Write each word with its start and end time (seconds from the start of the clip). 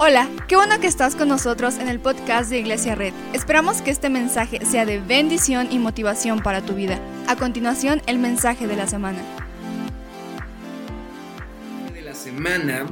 Hola, 0.00 0.30
qué 0.46 0.54
bueno 0.54 0.78
que 0.78 0.86
estás 0.86 1.16
con 1.16 1.26
nosotros 1.26 1.76
en 1.78 1.88
el 1.88 1.98
podcast 1.98 2.50
de 2.50 2.60
Iglesia 2.60 2.94
Red. 2.94 3.12
Esperamos 3.32 3.82
que 3.82 3.90
este 3.90 4.08
mensaje 4.08 4.64
sea 4.64 4.86
de 4.86 5.00
bendición 5.00 5.66
y 5.72 5.80
motivación 5.80 6.40
para 6.40 6.64
tu 6.64 6.74
vida. 6.74 7.00
A 7.26 7.34
continuación, 7.34 8.00
el 8.06 8.20
mensaje 8.20 8.68
de 8.68 8.76
la 8.76 8.86
semana. 8.86 9.18
De 11.92 12.00
la 12.00 12.14
semana, 12.14 12.86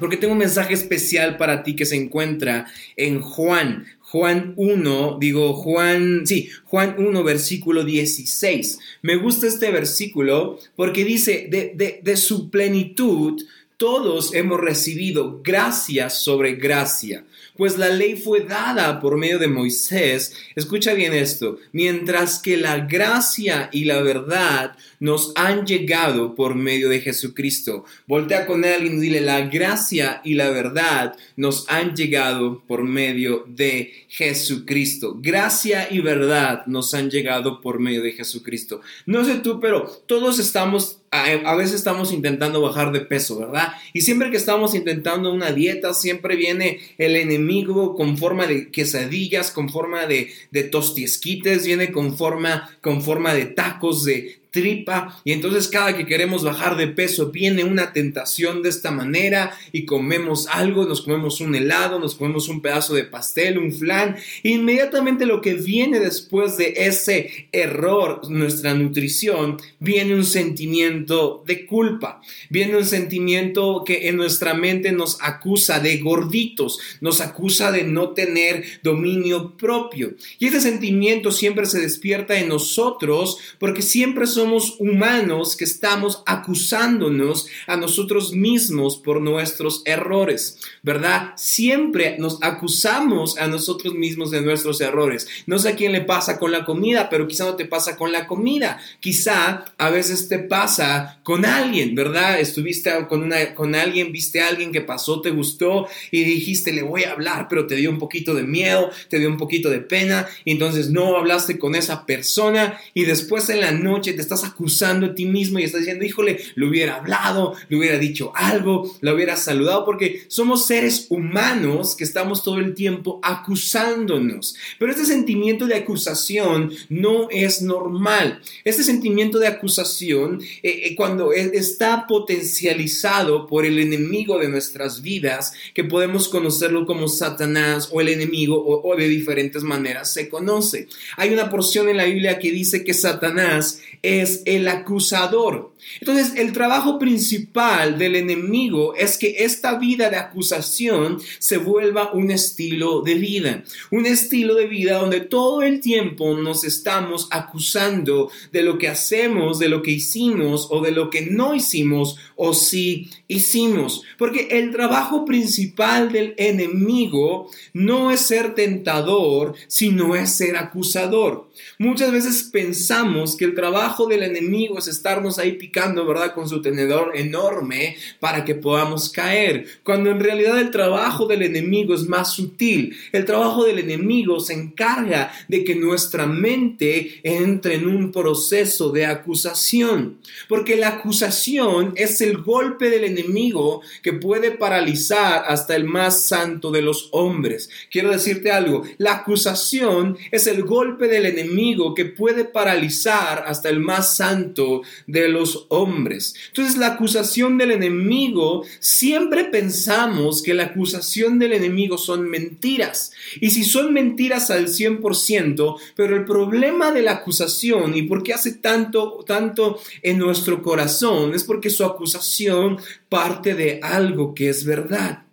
porque 0.00 0.16
tengo 0.16 0.32
un 0.32 0.40
mensaje 0.40 0.74
especial 0.74 1.36
para 1.36 1.62
ti 1.62 1.76
que 1.76 1.86
se 1.86 1.94
encuentra 1.94 2.66
en 2.96 3.20
Juan. 3.20 3.86
Juan 4.00 4.54
1, 4.56 5.18
digo 5.20 5.52
Juan, 5.52 6.26
sí, 6.26 6.50
Juan 6.64 6.96
1, 6.98 7.22
versículo 7.22 7.84
16. 7.84 8.80
Me 9.02 9.14
gusta 9.14 9.46
este 9.46 9.70
versículo 9.70 10.58
porque 10.74 11.04
dice, 11.04 11.46
de, 11.48 11.74
de, 11.76 12.00
de 12.02 12.16
su 12.16 12.50
plenitud 12.50 13.40
todos 13.76 14.34
hemos 14.34 14.60
recibido 14.60 15.40
gracia 15.42 16.10
sobre 16.10 16.54
gracia, 16.54 17.24
pues 17.56 17.78
la 17.78 17.88
ley 17.88 18.16
fue 18.16 18.40
dada 18.40 19.00
por 19.00 19.16
medio 19.16 19.38
de 19.38 19.48
Moisés. 19.48 20.34
Escucha 20.56 20.94
bien 20.94 21.12
esto, 21.12 21.58
mientras 21.72 22.40
que 22.40 22.56
la 22.56 22.78
gracia 22.78 23.68
y 23.72 23.84
la 23.84 24.00
verdad 24.02 24.76
nos 25.00 25.32
han 25.36 25.66
llegado 25.66 26.34
por 26.34 26.54
medio 26.54 26.88
de 26.88 27.00
Jesucristo. 27.00 27.84
Voltea 28.06 28.46
con 28.46 28.64
él 28.64 28.86
y 28.86 28.88
dile, 28.96 29.20
la 29.20 29.42
gracia 29.42 30.20
y 30.24 30.34
la 30.34 30.50
verdad 30.50 31.16
nos 31.36 31.68
han 31.68 31.94
llegado 31.94 32.62
por 32.66 32.82
medio 32.84 33.44
de 33.46 33.92
Jesucristo. 34.08 35.18
Gracia 35.20 35.88
y 35.90 36.00
verdad 36.00 36.66
nos 36.66 36.94
han 36.94 37.10
llegado 37.10 37.60
por 37.60 37.78
medio 37.80 38.02
de 38.02 38.12
Jesucristo. 38.12 38.80
No 39.06 39.24
sé 39.24 39.36
tú, 39.36 39.60
pero 39.60 39.84
todos 40.06 40.38
estamos 40.38 41.00
a, 41.14 41.54
veces 41.54 41.76
estamos 41.76 42.12
intentando 42.12 42.60
bajar 42.60 42.90
de 42.90 43.00
peso, 43.00 43.38
¿verdad? 43.38 43.72
Y 43.92 44.00
siempre 44.00 44.30
que 44.30 44.36
estamos 44.36 44.74
intentando 44.74 45.32
una 45.32 45.52
dieta, 45.52 45.94
siempre 45.94 46.34
viene 46.34 46.80
el 46.98 47.14
enemigo 47.14 47.94
con 47.94 48.18
forma 48.18 48.46
de 48.46 48.70
quesadillas, 48.70 49.52
con 49.52 49.68
forma 49.68 50.06
de, 50.06 50.32
de 50.50 50.64
tostiesquites, 50.64 51.64
viene 51.64 51.92
con 51.92 52.16
forma, 52.16 52.76
con 52.80 53.00
forma 53.00 53.32
de 53.32 53.46
tacos, 53.46 54.04
de, 54.04 54.38
tripa 54.54 55.20
y 55.24 55.32
entonces 55.32 55.66
cada 55.66 55.96
que 55.96 56.06
queremos 56.06 56.44
bajar 56.44 56.76
de 56.76 56.86
peso 56.86 57.32
viene 57.32 57.64
una 57.64 57.92
tentación 57.92 58.62
de 58.62 58.68
esta 58.68 58.92
manera 58.92 59.52
y 59.72 59.84
comemos 59.84 60.46
algo, 60.46 60.86
nos 60.86 61.02
comemos 61.02 61.40
un 61.40 61.56
helado, 61.56 61.98
nos 61.98 62.14
comemos 62.14 62.48
un 62.48 62.62
pedazo 62.62 62.94
de 62.94 63.02
pastel, 63.02 63.58
un 63.58 63.72
flan, 63.72 64.16
e 64.44 64.50
inmediatamente 64.50 65.26
lo 65.26 65.40
que 65.40 65.54
viene 65.54 65.98
después 65.98 66.56
de 66.56 66.72
ese 66.76 67.48
error, 67.50 68.20
nuestra 68.30 68.74
nutrición, 68.74 69.58
viene 69.80 70.14
un 70.14 70.24
sentimiento 70.24 71.42
de 71.46 71.66
culpa, 71.66 72.20
viene 72.48 72.76
un 72.76 72.84
sentimiento 72.84 73.82
que 73.84 74.08
en 74.08 74.16
nuestra 74.16 74.54
mente 74.54 74.92
nos 74.92 75.18
acusa 75.20 75.80
de 75.80 75.98
gorditos, 75.98 76.78
nos 77.00 77.20
acusa 77.20 77.72
de 77.72 77.82
no 77.82 78.10
tener 78.10 78.64
dominio 78.84 79.56
propio. 79.56 80.14
Y 80.38 80.46
ese 80.46 80.60
sentimiento 80.60 81.32
siempre 81.32 81.66
se 81.66 81.80
despierta 81.80 82.38
en 82.38 82.48
nosotros 82.48 83.38
porque 83.58 83.82
siempre 83.82 84.28
somos 84.28 84.43
somos 84.44 84.76
humanos 84.78 85.56
que 85.56 85.64
estamos 85.64 86.22
acusándonos 86.26 87.46
a 87.66 87.78
nosotros 87.78 88.34
mismos 88.34 88.98
por 88.98 89.22
nuestros 89.22 89.80
errores, 89.86 90.58
¿verdad? 90.82 91.32
Siempre 91.36 92.16
nos 92.18 92.42
acusamos 92.42 93.38
a 93.38 93.46
nosotros 93.46 93.94
mismos 93.94 94.30
de 94.30 94.42
nuestros 94.42 94.82
errores. 94.82 95.26
No 95.46 95.58
sé 95.58 95.70
a 95.70 95.76
quién 95.76 95.92
le 95.92 96.02
pasa 96.02 96.38
con 96.38 96.52
la 96.52 96.66
comida, 96.66 97.08
pero 97.08 97.26
quizá 97.26 97.46
no 97.46 97.56
te 97.56 97.64
pasa 97.64 97.96
con 97.96 98.12
la 98.12 98.26
comida. 98.26 98.78
Quizá 99.00 99.64
a 99.78 99.88
veces 99.88 100.28
te 100.28 100.40
pasa 100.40 101.20
con 101.22 101.46
alguien, 101.46 101.94
¿verdad? 101.94 102.38
Estuviste 102.38 102.90
con, 103.08 103.22
una, 103.22 103.54
con 103.54 103.74
alguien, 103.74 104.12
viste 104.12 104.42
a 104.42 104.48
alguien 104.48 104.72
que 104.72 104.82
pasó, 104.82 105.22
te 105.22 105.30
gustó 105.30 105.88
y 106.10 106.22
dijiste, 106.22 106.70
le 106.70 106.82
voy 106.82 107.04
a 107.04 107.12
hablar, 107.12 107.46
pero 107.48 107.66
te 107.66 107.76
dio 107.76 107.88
un 107.88 107.98
poquito 107.98 108.34
de 108.34 108.42
miedo, 108.42 108.90
te 109.08 109.18
dio 109.18 109.30
un 109.30 109.38
poquito 109.38 109.70
de 109.70 109.80
pena, 109.80 110.28
y 110.44 110.50
entonces 110.50 110.90
no 110.90 111.16
hablaste 111.16 111.58
con 111.58 111.74
esa 111.74 112.04
persona 112.04 112.78
y 112.92 113.04
después 113.04 113.48
en 113.48 113.60
la 113.60 113.72
noche 113.72 114.12
te 114.12 114.20
estás 114.20 114.33
acusando 114.42 115.06
a 115.06 115.14
ti 115.14 115.26
mismo 115.26 115.58
y 115.58 115.64
estás 115.64 115.82
diciendo, 115.82 116.04
híjole, 116.04 116.40
le 116.54 116.66
hubiera 116.66 116.96
hablado, 116.96 117.54
le 117.68 117.76
hubiera 117.76 117.98
dicho 117.98 118.32
algo, 118.34 118.90
le 119.00 119.12
hubiera 119.12 119.36
saludado, 119.36 119.84
porque 119.84 120.24
somos 120.28 120.66
seres 120.66 121.06
humanos 121.10 121.94
que 121.94 122.04
estamos 122.04 122.42
todo 122.42 122.58
el 122.58 122.74
tiempo 122.74 123.20
acusándonos. 123.22 124.56
Pero 124.78 124.90
este 124.90 125.04
sentimiento 125.04 125.66
de 125.66 125.76
acusación 125.76 126.72
no 126.88 127.28
es 127.30 127.62
normal. 127.62 128.40
Este 128.64 128.82
sentimiento 128.82 129.38
de 129.38 129.46
acusación, 129.46 130.42
eh, 130.62 130.82
eh, 130.86 130.94
cuando 130.96 131.32
e, 131.32 131.50
está 131.54 132.06
potencializado 132.06 133.46
por 133.46 133.66
el 133.66 133.78
enemigo 133.78 134.38
de 134.38 134.48
nuestras 134.48 135.02
vidas, 135.02 135.52
que 135.74 135.84
podemos 135.84 136.28
conocerlo 136.28 136.86
como 136.86 137.08
Satanás 137.08 137.88
o 137.92 138.00
el 138.00 138.08
enemigo 138.08 138.56
o, 138.56 138.90
o 138.90 138.96
de 138.96 139.08
diferentes 139.08 139.62
maneras 139.62 140.12
se 140.12 140.28
conoce. 140.28 140.88
Hay 141.16 141.32
una 141.32 141.50
porción 141.50 141.88
en 141.88 141.96
la 141.96 142.04
Biblia 142.04 142.38
que 142.38 142.50
dice 142.50 142.84
que 142.84 142.94
Satanás 142.94 143.80
es 144.02 144.23
es 144.24 144.42
el 144.46 144.66
acusador. 144.66 145.73
Entonces, 146.00 146.34
el 146.36 146.52
trabajo 146.52 146.98
principal 146.98 147.98
del 147.98 148.16
enemigo 148.16 148.94
es 148.94 149.18
que 149.18 149.36
esta 149.38 149.78
vida 149.78 150.10
de 150.10 150.16
acusación 150.16 151.20
se 151.38 151.58
vuelva 151.58 152.12
un 152.12 152.30
estilo 152.30 153.02
de 153.02 153.14
vida. 153.14 153.64
Un 153.90 154.06
estilo 154.06 154.54
de 154.54 154.66
vida 154.66 154.98
donde 154.98 155.20
todo 155.20 155.62
el 155.62 155.80
tiempo 155.80 156.36
nos 156.36 156.64
estamos 156.64 157.28
acusando 157.30 158.30
de 158.52 158.62
lo 158.62 158.78
que 158.78 158.88
hacemos, 158.88 159.58
de 159.58 159.68
lo 159.68 159.82
que 159.82 159.92
hicimos 159.92 160.68
o 160.70 160.80
de 160.80 160.92
lo 160.92 161.10
que 161.10 161.22
no 161.22 161.54
hicimos 161.54 162.16
o 162.36 162.54
sí 162.54 163.10
hicimos. 163.28 164.02
Porque 164.18 164.48
el 164.50 164.70
trabajo 164.70 165.24
principal 165.24 166.12
del 166.12 166.34
enemigo 166.36 167.50
no 167.72 168.10
es 168.10 168.20
ser 168.20 168.54
tentador, 168.54 169.54
sino 169.68 170.14
es 170.14 170.34
ser 170.34 170.56
acusador. 170.56 171.48
Muchas 171.78 172.12
veces 172.12 172.44
pensamos 172.52 173.36
que 173.36 173.44
el 173.44 173.54
trabajo 173.54 174.06
del 174.06 174.22
enemigo 174.22 174.78
es 174.78 174.88
estarnos 174.88 175.38
ahí 175.38 175.52
picando, 175.52 175.73
¿verdad? 176.06 176.34
Con 176.34 176.48
su 176.48 176.62
tenedor 176.62 177.12
enorme 177.14 177.96
para 178.20 178.44
que 178.44 178.54
podamos 178.54 179.10
caer, 179.10 179.66
cuando 179.82 180.10
en 180.10 180.20
realidad 180.20 180.58
el 180.60 180.70
trabajo 180.70 181.26
del 181.26 181.42
enemigo 181.42 181.94
es 181.94 182.08
más 182.08 182.32
sutil. 182.32 182.96
El 183.12 183.24
trabajo 183.24 183.64
del 183.64 183.78
enemigo 183.78 184.40
se 184.40 184.54
encarga 184.54 185.32
de 185.48 185.64
que 185.64 185.74
nuestra 185.74 186.26
mente 186.26 187.20
entre 187.22 187.74
en 187.74 187.86
un 187.86 188.12
proceso 188.12 188.90
de 188.90 189.06
acusación, 189.06 190.18
porque 190.48 190.76
la 190.76 190.88
acusación 190.88 191.92
es 191.96 192.20
el 192.20 192.38
golpe 192.38 192.90
del 192.90 193.04
enemigo 193.04 193.80
que 194.02 194.12
puede 194.12 194.52
paralizar 194.52 195.44
hasta 195.46 195.74
el 195.74 195.84
más 195.84 196.22
santo 196.22 196.70
de 196.70 196.82
los 196.82 197.08
hombres. 197.12 197.68
Quiero 197.90 198.10
decirte 198.10 198.50
algo, 198.50 198.84
la 198.98 199.14
acusación 199.14 200.16
es 200.30 200.46
el 200.46 200.62
golpe 200.62 201.08
del 201.08 201.26
enemigo 201.26 201.94
que 201.94 202.04
puede 202.04 202.44
paralizar 202.44 203.44
hasta 203.46 203.68
el 203.68 203.80
más 203.80 204.16
santo 204.16 204.82
de 205.06 205.28
los 205.28 205.63
hombres. 205.68 206.34
Entonces 206.48 206.76
la 206.76 206.88
acusación 206.88 207.58
del 207.58 207.72
enemigo, 207.72 208.64
siempre 208.78 209.44
pensamos 209.44 210.42
que 210.42 210.54
la 210.54 210.64
acusación 210.64 211.38
del 211.38 211.52
enemigo 211.52 211.98
son 211.98 212.28
mentiras. 212.28 213.12
Y 213.40 213.50
si 213.50 213.64
son 213.64 213.92
mentiras 213.92 214.50
al 214.50 214.68
100%, 214.68 215.76
pero 215.96 216.16
el 216.16 216.24
problema 216.24 216.92
de 216.92 217.02
la 217.02 217.12
acusación 217.12 217.96
y 217.96 218.02
por 218.02 218.22
qué 218.22 218.34
hace 218.34 218.52
tanto, 218.52 219.24
tanto 219.26 219.80
en 220.02 220.18
nuestro 220.18 220.62
corazón 220.62 221.34
es 221.34 221.44
porque 221.44 221.70
su 221.70 221.84
acusación 221.84 222.78
parte 223.08 223.54
de 223.54 223.80
algo 223.82 224.34
que 224.34 224.48
es 224.48 224.64
verdad. 224.64 225.23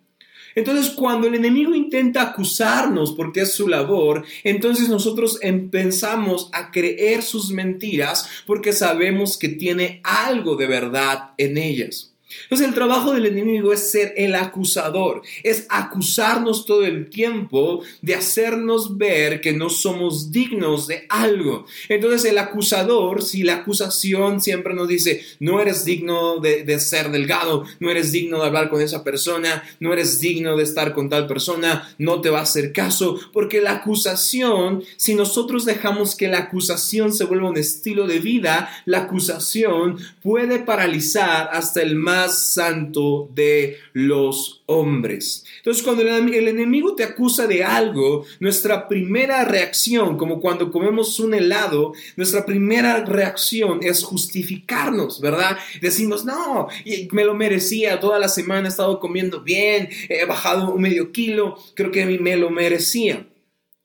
Entonces, 0.56 0.91
cuando 0.91 1.28
el 1.28 1.35
enemigo 1.35 1.73
intenta 1.73 2.22
acusarnos 2.22 3.13
porque 3.13 3.41
es 3.41 3.53
su 3.53 3.67
labor, 3.67 4.25
entonces 4.44 4.89
nosotros 4.89 5.39
empezamos 5.41 6.50
a 6.53 6.72
creer 6.72 7.22
sus 7.22 7.51
mentiras 7.51 8.28
porque 8.45 8.73
sabemos 8.73 9.38
que 9.38 9.50
tiene 9.50 10.01
algo 10.03 10.56
de 10.56 10.67
verdad 10.67 11.31
en 11.38 11.57
ellas. 11.57 12.11
Entonces 12.44 12.68
el 12.68 12.74
trabajo 12.74 13.14
del 13.14 13.25
enemigo 13.25 13.74
es 13.74 13.92
ser 13.92 14.14
el 14.18 14.36
acusador, 14.36 15.22
es 15.44 15.66
acusarnos 15.69 16.66
todo 16.66 16.86
el 16.86 17.10
tiempo 17.10 17.83
de 18.01 18.16
hacernos 18.16 18.98
ver 18.98 19.42
que 19.42 19.54
no 19.54 19.69
somos 19.69 20.31
dignos 20.31 20.88
de 20.88 21.06
algo. 21.10 21.66
Entonces 21.89 22.25
el 22.25 22.38
acusador, 22.38 23.22
si 23.22 23.44
la 23.44 23.56
acusación 23.56 24.42
siempre 24.42 24.74
nos 24.74 24.88
dice, 24.88 25.24
no 25.39 25.62
eres 25.62 25.86
digno 25.86 26.39
de, 26.39 26.80
ser 26.80 27.12
delgado, 27.12 27.66
no 27.80 27.92
eres 27.92 28.12
digno 28.12 28.39
de 28.39 28.48
hablar 28.48 28.69
con 28.69 28.81
esa 28.81 29.04
persona, 29.04 29.63
no 29.80 29.94
eres 29.94 30.19
digno 30.19 30.56
de 30.57 30.63
estar 30.63 30.94
con 30.94 31.10
tal 31.10 31.28
persona, 31.28 31.94
no 31.98 32.22
te 32.22 32.30
va 32.30 32.39
a 32.39 32.44
hacer 32.44 32.74
caso, 32.74 33.19
porque 33.33 33.62
la 33.62 33.74
acusación, 33.74 34.83
si 34.98 35.16
nosotros 35.16 35.66
dejamos 35.66 36.16
que 36.16 36.28
la 36.28 36.39
acusación 36.39 37.13
se 37.13 37.25
vuelva 37.25 37.50
un 37.50 37.57
estilo 37.57 38.07
de 38.07 38.19
vida, 38.19 38.69
la 38.86 39.00
acusación 39.00 39.98
puede 40.22 40.60
paralizar 40.60 41.50
hasta 41.51 41.81
el 41.81 41.95
mal 41.95 42.20
más 42.21 42.53
santo 42.53 43.29
de 43.33 43.77
los 43.94 44.62
hombres. 44.68 45.44
Entonces, 45.57 45.83
cuando 45.83 46.03
el, 46.03 46.47
enemigo 46.47 46.95
te 46.95 47.03
acusa 47.03 47.47
de 47.47 47.63
algo, 47.63 48.25
nuestra 48.39 48.88
primera 48.88 49.44
reacción, 49.44 50.18
como 50.18 50.39
cuando 50.39 50.71
comemos 50.71 51.19
un 51.19 51.33
helado, 51.33 51.94
nuestra 52.15 52.45
primera 52.45 53.03
reacción 53.03 53.79
es 53.81 54.03
justificarnos, 54.03 55.19
¿verdad? 55.19 55.57
Decimos, 55.81 56.23
no, 56.25 56.68
me 57.12 57.25
lo 57.25 57.33
merecía, 57.33 58.00
toda 58.00 58.19
la 58.19 58.29
semana 58.29 58.68
he 58.68 58.71
estado 58.71 59.00
comiendo 59.00 59.41
bien, 59.41 59.89
he 60.07 60.25
bajado 60.25 60.73
un 60.73 60.81
medio 60.81 61.12
kilo, 61.12 61.57
creo 61.75 61.91
que 61.91 62.06
me 62.06 62.38
lo 62.38 62.50
merecía. 62.50 63.25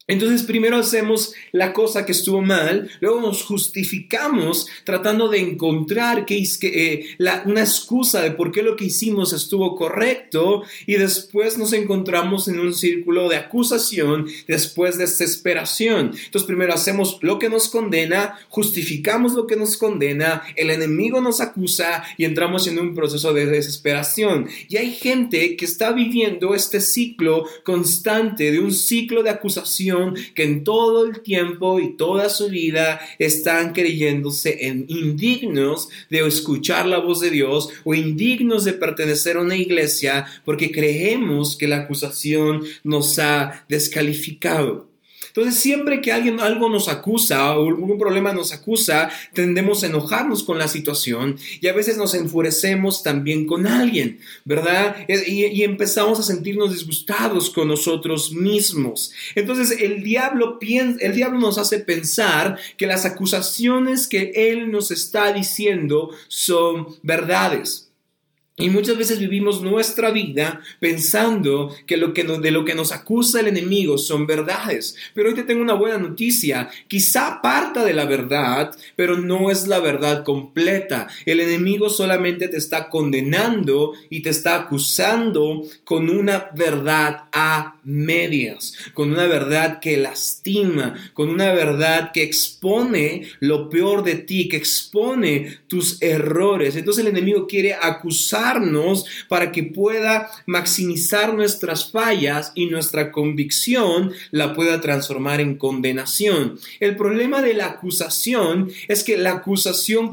Entonces 0.08 0.44
primero 0.44 0.76
hacemos 0.76 1.34
la 1.50 1.72
cosa 1.72 2.06
que 2.06 2.12
estuvo 2.12 2.40
mal, 2.40 2.88
luego 3.00 3.20
nos 3.20 3.42
justificamos 3.42 4.68
tratando 4.84 5.28
de 5.28 5.40
encontrar 5.40 6.24
que, 6.24 6.44
eh, 6.62 7.06
una 7.44 7.62
excusa 7.62 8.22
de 8.22 8.30
por 8.30 8.52
qué 8.52 8.62
lo 8.62 8.76
que 8.76 8.84
hicimos 8.84 9.32
estuvo 9.32 9.74
correcto 9.74 10.62
y 10.86 10.94
después 10.94 11.58
nos 11.58 11.72
encontramos 11.72 12.46
en 12.46 12.60
un 12.60 12.72
círculo 12.72 13.28
de 13.28 13.34
acusación, 13.34 14.28
después 14.46 14.96
de 14.96 15.06
desesperación. 15.06 16.12
Entonces 16.24 16.44
primero 16.46 16.72
hacemos 16.72 17.18
lo 17.22 17.40
que 17.40 17.48
nos 17.48 17.68
condena, 17.68 18.38
justificamos 18.48 19.32
lo 19.32 19.48
que 19.48 19.56
nos 19.56 19.76
condena, 19.76 20.44
el 20.54 20.70
enemigo 20.70 21.20
nos 21.20 21.40
acusa 21.40 22.04
y 22.16 22.26
entramos 22.26 22.68
en 22.68 22.78
un 22.78 22.94
proceso 22.94 23.32
de 23.32 23.46
desesperación. 23.46 24.48
Y 24.68 24.76
hay 24.76 24.92
gente 24.92 25.56
que 25.56 25.64
está 25.64 25.90
viviendo 25.90 26.54
este 26.54 26.80
ciclo 26.80 27.44
constante 27.64 28.52
de 28.52 28.60
un 28.60 28.72
ciclo 28.72 29.24
de 29.24 29.30
acusación 29.30 29.95
que 30.34 30.44
en 30.44 30.64
todo 30.64 31.04
el 31.06 31.20
tiempo 31.20 31.80
y 31.80 31.96
toda 31.96 32.28
su 32.28 32.48
vida 32.48 33.00
están 33.18 33.72
creyéndose 33.72 34.66
en 34.66 34.86
indignos 34.88 35.88
de 36.10 36.26
escuchar 36.26 36.86
la 36.86 36.98
voz 36.98 37.20
de 37.20 37.30
Dios 37.30 37.68
o 37.84 37.94
indignos 37.94 38.64
de 38.64 38.72
pertenecer 38.72 39.36
a 39.36 39.42
una 39.42 39.56
iglesia 39.56 40.26
porque 40.44 40.72
creemos 40.72 41.56
que 41.56 41.68
la 41.68 41.78
acusación 41.78 42.62
nos 42.84 43.18
ha 43.18 43.64
descalificado. 43.68 44.95
Entonces, 45.36 45.60
siempre 45.60 46.00
que 46.00 46.12
alguien 46.12 46.40
algo 46.40 46.70
nos 46.70 46.88
acusa 46.88 47.58
o 47.58 47.68
algún 47.68 47.98
problema 47.98 48.32
nos 48.32 48.54
acusa, 48.54 49.10
tendemos 49.34 49.82
a 49.82 49.88
enojarnos 49.88 50.42
con 50.42 50.58
la 50.58 50.66
situación 50.66 51.38
y 51.60 51.68
a 51.68 51.74
veces 51.74 51.98
nos 51.98 52.14
enfurecemos 52.14 53.02
también 53.02 53.46
con 53.46 53.66
alguien, 53.66 54.18
¿verdad? 54.46 54.96
Y, 55.06 55.44
y 55.44 55.62
empezamos 55.62 56.18
a 56.18 56.22
sentirnos 56.22 56.72
disgustados 56.72 57.50
con 57.50 57.68
nosotros 57.68 58.32
mismos. 58.32 59.12
Entonces, 59.34 59.78
el 59.82 60.02
diablo, 60.02 60.58
el 60.62 61.14
diablo 61.14 61.38
nos 61.38 61.58
hace 61.58 61.80
pensar 61.80 62.58
que 62.78 62.86
las 62.86 63.04
acusaciones 63.04 64.08
que 64.08 64.32
él 64.34 64.70
nos 64.70 64.90
está 64.90 65.34
diciendo 65.34 66.12
son 66.28 66.96
verdades. 67.02 67.85
Y 68.58 68.70
muchas 68.70 68.96
veces 68.96 69.18
vivimos 69.18 69.60
nuestra 69.60 70.10
vida 70.10 70.62
pensando 70.80 71.76
que, 71.86 71.98
lo 71.98 72.14
que 72.14 72.24
de 72.24 72.50
lo 72.50 72.64
que 72.64 72.74
nos 72.74 72.90
acusa 72.90 73.40
el 73.40 73.48
enemigo 73.48 73.98
son 73.98 74.26
verdades. 74.26 74.96
Pero 75.12 75.28
hoy 75.28 75.34
te 75.34 75.42
tengo 75.42 75.60
una 75.60 75.74
buena 75.74 75.98
noticia. 75.98 76.70
Quizá 76.88 77.42
parta 77.42 77.84
de 77.84 77.92
la 77.92 78.06
verdad, 78.06 78.74
pero 78.96 79.18
no 79.18 79.50
es 79.50 79.66
la 79.66 79.78
verdad 79.80 80.24
completa. 80.24 81.06
El 81.26 81.40
enemigo 81.40 81.90
solamente 81.90 82.48
te 82.48 82.56
está 82.56 82.88
condenando 82.88 83.92
y 84.08 84.22
te 84.22 84.30
está 84.30 84.54
acusando 84.56 85.62
con 85.84 86.08
una 86.08 86.48
verdad 86.54 87.24
a 87.32 87.76
medias, 87.84 88.74
con 88.94 89.10
una 89.12 89.26
verdad 89.26 89.80
que 89.80 89.98
lastima, 89.98 90.94
con 91.12 91.28
una 91.28 91.52
verdad 91.52 92.10
que 92.10 92.22
expone 92.22 93.28
lo 93.40 93.68
peor 93.68 94.02
de 94.02 94.14
ti, 94.14 94.48
que 94.48 94.56
expone 94.56 95.58
tus 95.66 96.00
errores. 96.00 96.74
Entonces 96.74 97.04
el 97.04 97.10
enemigo 97.10 97.46
quiere 97.46 97.74
acusar 97.74 98.45
para 99.28 99.52
que 99.52 99.62
pueda 99.62 100.30
maximizar 100.46 101.34
nuestras 101.34 101.90
fallas 101.90 102.52
y 102.54 102.66
nuestra 102.66 103.12
convicción 103.12 104.12
la 104.30 104.54
pueda 104.54 104.80
transformar 104.80 105.40
en 105.40 105.56
condenación. 105.56 106.58
El 106.80 106.96
problema 106.96 107.42
de 107.42 107.54
la 107.54 107.66
acusación 107.66 108.70
es 108.88 109.04
que 109.04 109.16
la 109.16 109.32
acusación 109.32 110.12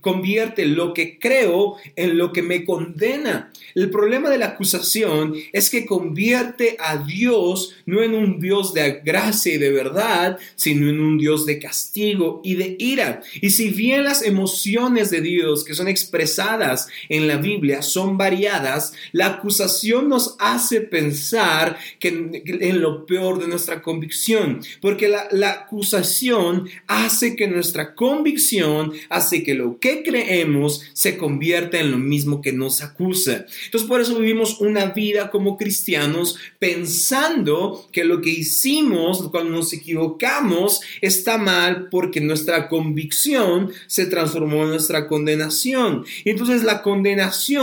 convierte 0.00 0.66
lo 0.66 0.94
que 0.94 1.18
creo 1.18 1.76
en 1.96 2.18
lo 2.18 2.32
que 2.32 2.42
me 2.42 2.64
condena. 2.64 3.50
El 3.74 3.90
problema 3.90 4.30
de 4.30 4.38
la 4.38 4.46
acusación 4.46 5.34
es 5.52 5.70
que 5.70 5.86
convierte 5.86 6.76
a 6.80 6.96
Dios 6.96 7.74
no 7.86 8.02
en 8.02 8.14
un 8.14 8.40
Dios 8.40 8.74
de 8.74 9.00
gracia 9.04 9.54
y 9.54 9.58
de 9.58 9.70
verdad, 9.70 10.38
sino 10.56 10.88
en 10.88 11.00
un 11.00 11.18
Dios 11.18 11.46
de 11.46 11.58
castigo 11.58 12.40
y 12.44 12.54
de 12.54 12.76
ira. 12.78 13.22
Y 13.40 13.50
si 13.50 13.70
bien 13.70 14.04
las 14.04 14.22
emociones 14.22 15.10
de 15.10 15.20
Dios 15.20 15.64
que 15.64 15.74
son 15.74 15.88
expresadas 15.88 16.88
en 17.08 17.28
la 17.28 17.36
Biblia 17.36 17.69
son 17.82 18.18
variadas, 18.18 18.92
la 19.12 19.26
acusación 19.26 20.08
nos 20.08 20.36
hace 20.38 20.80
pensar 20.80 21.78
que 21.98 22.08
en, 22.08 22.80
lo 22.80 23.06
peor 23.06 23.40
de 23.40 23.48
nuestra 23.48 23.82
convicción, 23.82 24.60
porque 24.80 25.08
la, 25.08 25.28
la 25.30 25.50
acusación 25.52 26.68
hace 26.86 27.36
que 27.36 27.48
nuestra 27.48 27.94
convicción, 27.94 28.92
hace 29.08 29.42
que 29.42 29.54
lo 29.54 29.78
que 29.78 30.02
creemos 30.02 30.82
se 30.92 31.16
convierta 31.16 31.78
en 31.78 31.90
lo 31.90 31.98
mismo 31.98 32.40
que 32.40 32.52
nos 32.52 32.82
acusa. 32.82 33.46
Entonces 33.64 33.88
por 33.88 34.00
eso 34.00 34.18
vivimos 34.18 34.60
una 34.60 34.86
vida 34.86 35.30
como 35.30 35.56
cristianos 35.56 36.36
pensando 36.58 37.88
que 37.92 38.04
lo 38.04 38.20
que 38.20 38.30
hicimos 38.30 39.28
cuando 39.30 39.50
nos 39.50 39.72
equivocamos 39.72 40.80
está 41.00 41.38
mal 41.38 41.88
porque 41.90 42.20
nuestra 42.20 42.68
convicción 42.68 43.72
se 43.86 44.06
transformó 44.06 44.64
en 44.64 44.70
nuestra 44.70 45.06
condenación. 45.06 46.04
Y 46.24 46.30
entonces 46.30 46.64
la 46.64 46.82
condenación 46.82 47.59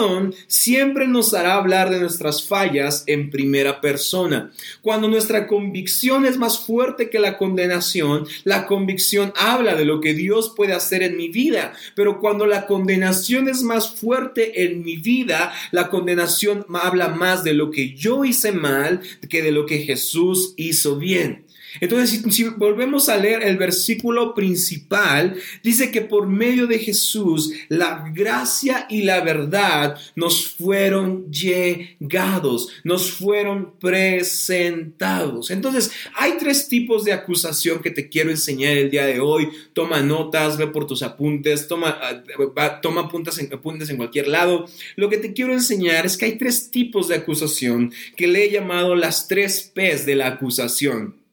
siempre 0.48 1.08
nos 1.08 1.34
hará 1.34 1.56
hablar 1.56 1.90
de 1.90 2.00
nuestras 2.00 2.48
fallas 2.48 3.04
en 3.08 3.30
primera 3.30 3.82
persona. 3.82 4.52
Cuando 4.82 5.08
nuestra 5.08 5.48
convicción 5.48 6.26
es 6.26 6.38
más 6.38 6.60
fuerte 6.60 7.10
que 7.10 7.20
la 7.20 7.38
condenación, 7.38 8.28
la 8.44 8.66
convicción 8.66 9.34
habla 9.36 9.76
de 9.76 9.86
lo 9.86 10.02
que 10.02 10.14
Dios 10.14 10.54
puede 10.56 10.74
hacer 10.74 11.04
en 11.04 11.18
mi 11.18 11.30
vida. 11.30 11.74
Pero 11.96 12.20
cuando 12.20 12.46
la 12.46 12.68
condenación 12.68 13.50
es 13.50 13.64
más 13.64 13.96
fuerte 13.96 14.64
en 14.64 14.84
mi 14.84 14.98
vida, 14.98 15.54
la 15.72 15.90
condenación 15.90 16.66
habla 16.74 17.10
más 17.10 17.44
de 17.44 17.54
lo 17.54 17.72
que 17.72 17.94
yo 17.94 18.26
hice 18.26 18.52
mal 18.52 19.02
que 19.30 19.42
de 19.42 19.52
lo 19.52 19.66
que 19.66 19.80
Jesús 19.80 20.54
hizo 20.58 20.98
bien. 20.98 21.47
Entonces, 21.80 22.24
si, 22.34 22.44
volvemos 22.46 23.10
a 23.10 23.18
leer 23.18 23.44
el 23.44 23.58
versículo 23.58 24.34
principal, 24.34 25.36
dice 25.64 25.92
que 25.92 26.02
por 26.02 26.28
medio 26.28 26.68
de 26.68 26.80
Jesús 26.80 27.52
la 27.70 28.12
gracia 28.14 28.86
y 28.90 29.04
la 29.04 29.22
verdad 29.22 29.98
nos 30.16 30.48
fueron 30.48 31.32
llegados, 31.32 32.70
nos 32.84 33.12
fueron 33.12 33.74
presentados. 33.80 35.52
Entonces, 35.52 35.92
hay 36.16 36.34
tres 36.40 36.68
tipos 36.68 37.04
de 37.04 37.14
acusación 37.14 37.82
que 37.82 37.92
te 37.92 38.10
quiero 38.10 38.32
enseñar 38.32 38.78
el 38.78 38.90
día 38.90 39.06
de 39.06 39.20
hoy. 39.20 39.50
Toma 39.74 40.02
notas, 40.02 40.58
ve 40.58 40.68
por 40.68 40.88
tus 40.88 41.04
apuntes, 41.04 41.68
toma, 41.68 41.98
ah, 42.02 42.82
toma 42.82 43.02
apuntes, 43.02 43.38
en, 43.40 43.54
apuntes 43.54 43.90
en 43.90 43.98
cualquier 43.98 44.28
lado. 44.28 44.68
Lo 44.96 45.10
que 45.10 45.18
te 45.18 45.34
quiero 45.34 45.54
enseñar 45.54 46.06
es 46.06 46.18
que 46.18 46.26
hay 46.26 46.38
tres 46.38 46.72
tipos 46.72 47.08
de 47.08 47.16
acusación 47.16 47.92
que 48.16 48.28
le 48.28 48.46
he 48.46 48.52
llamado 48.52 48.96
las 48.96 49.28
tres 49.28 49.72
P's 49.74 50.06
de 50.06 50.16
la 50.16 50.28
acusación. 50.28 51.27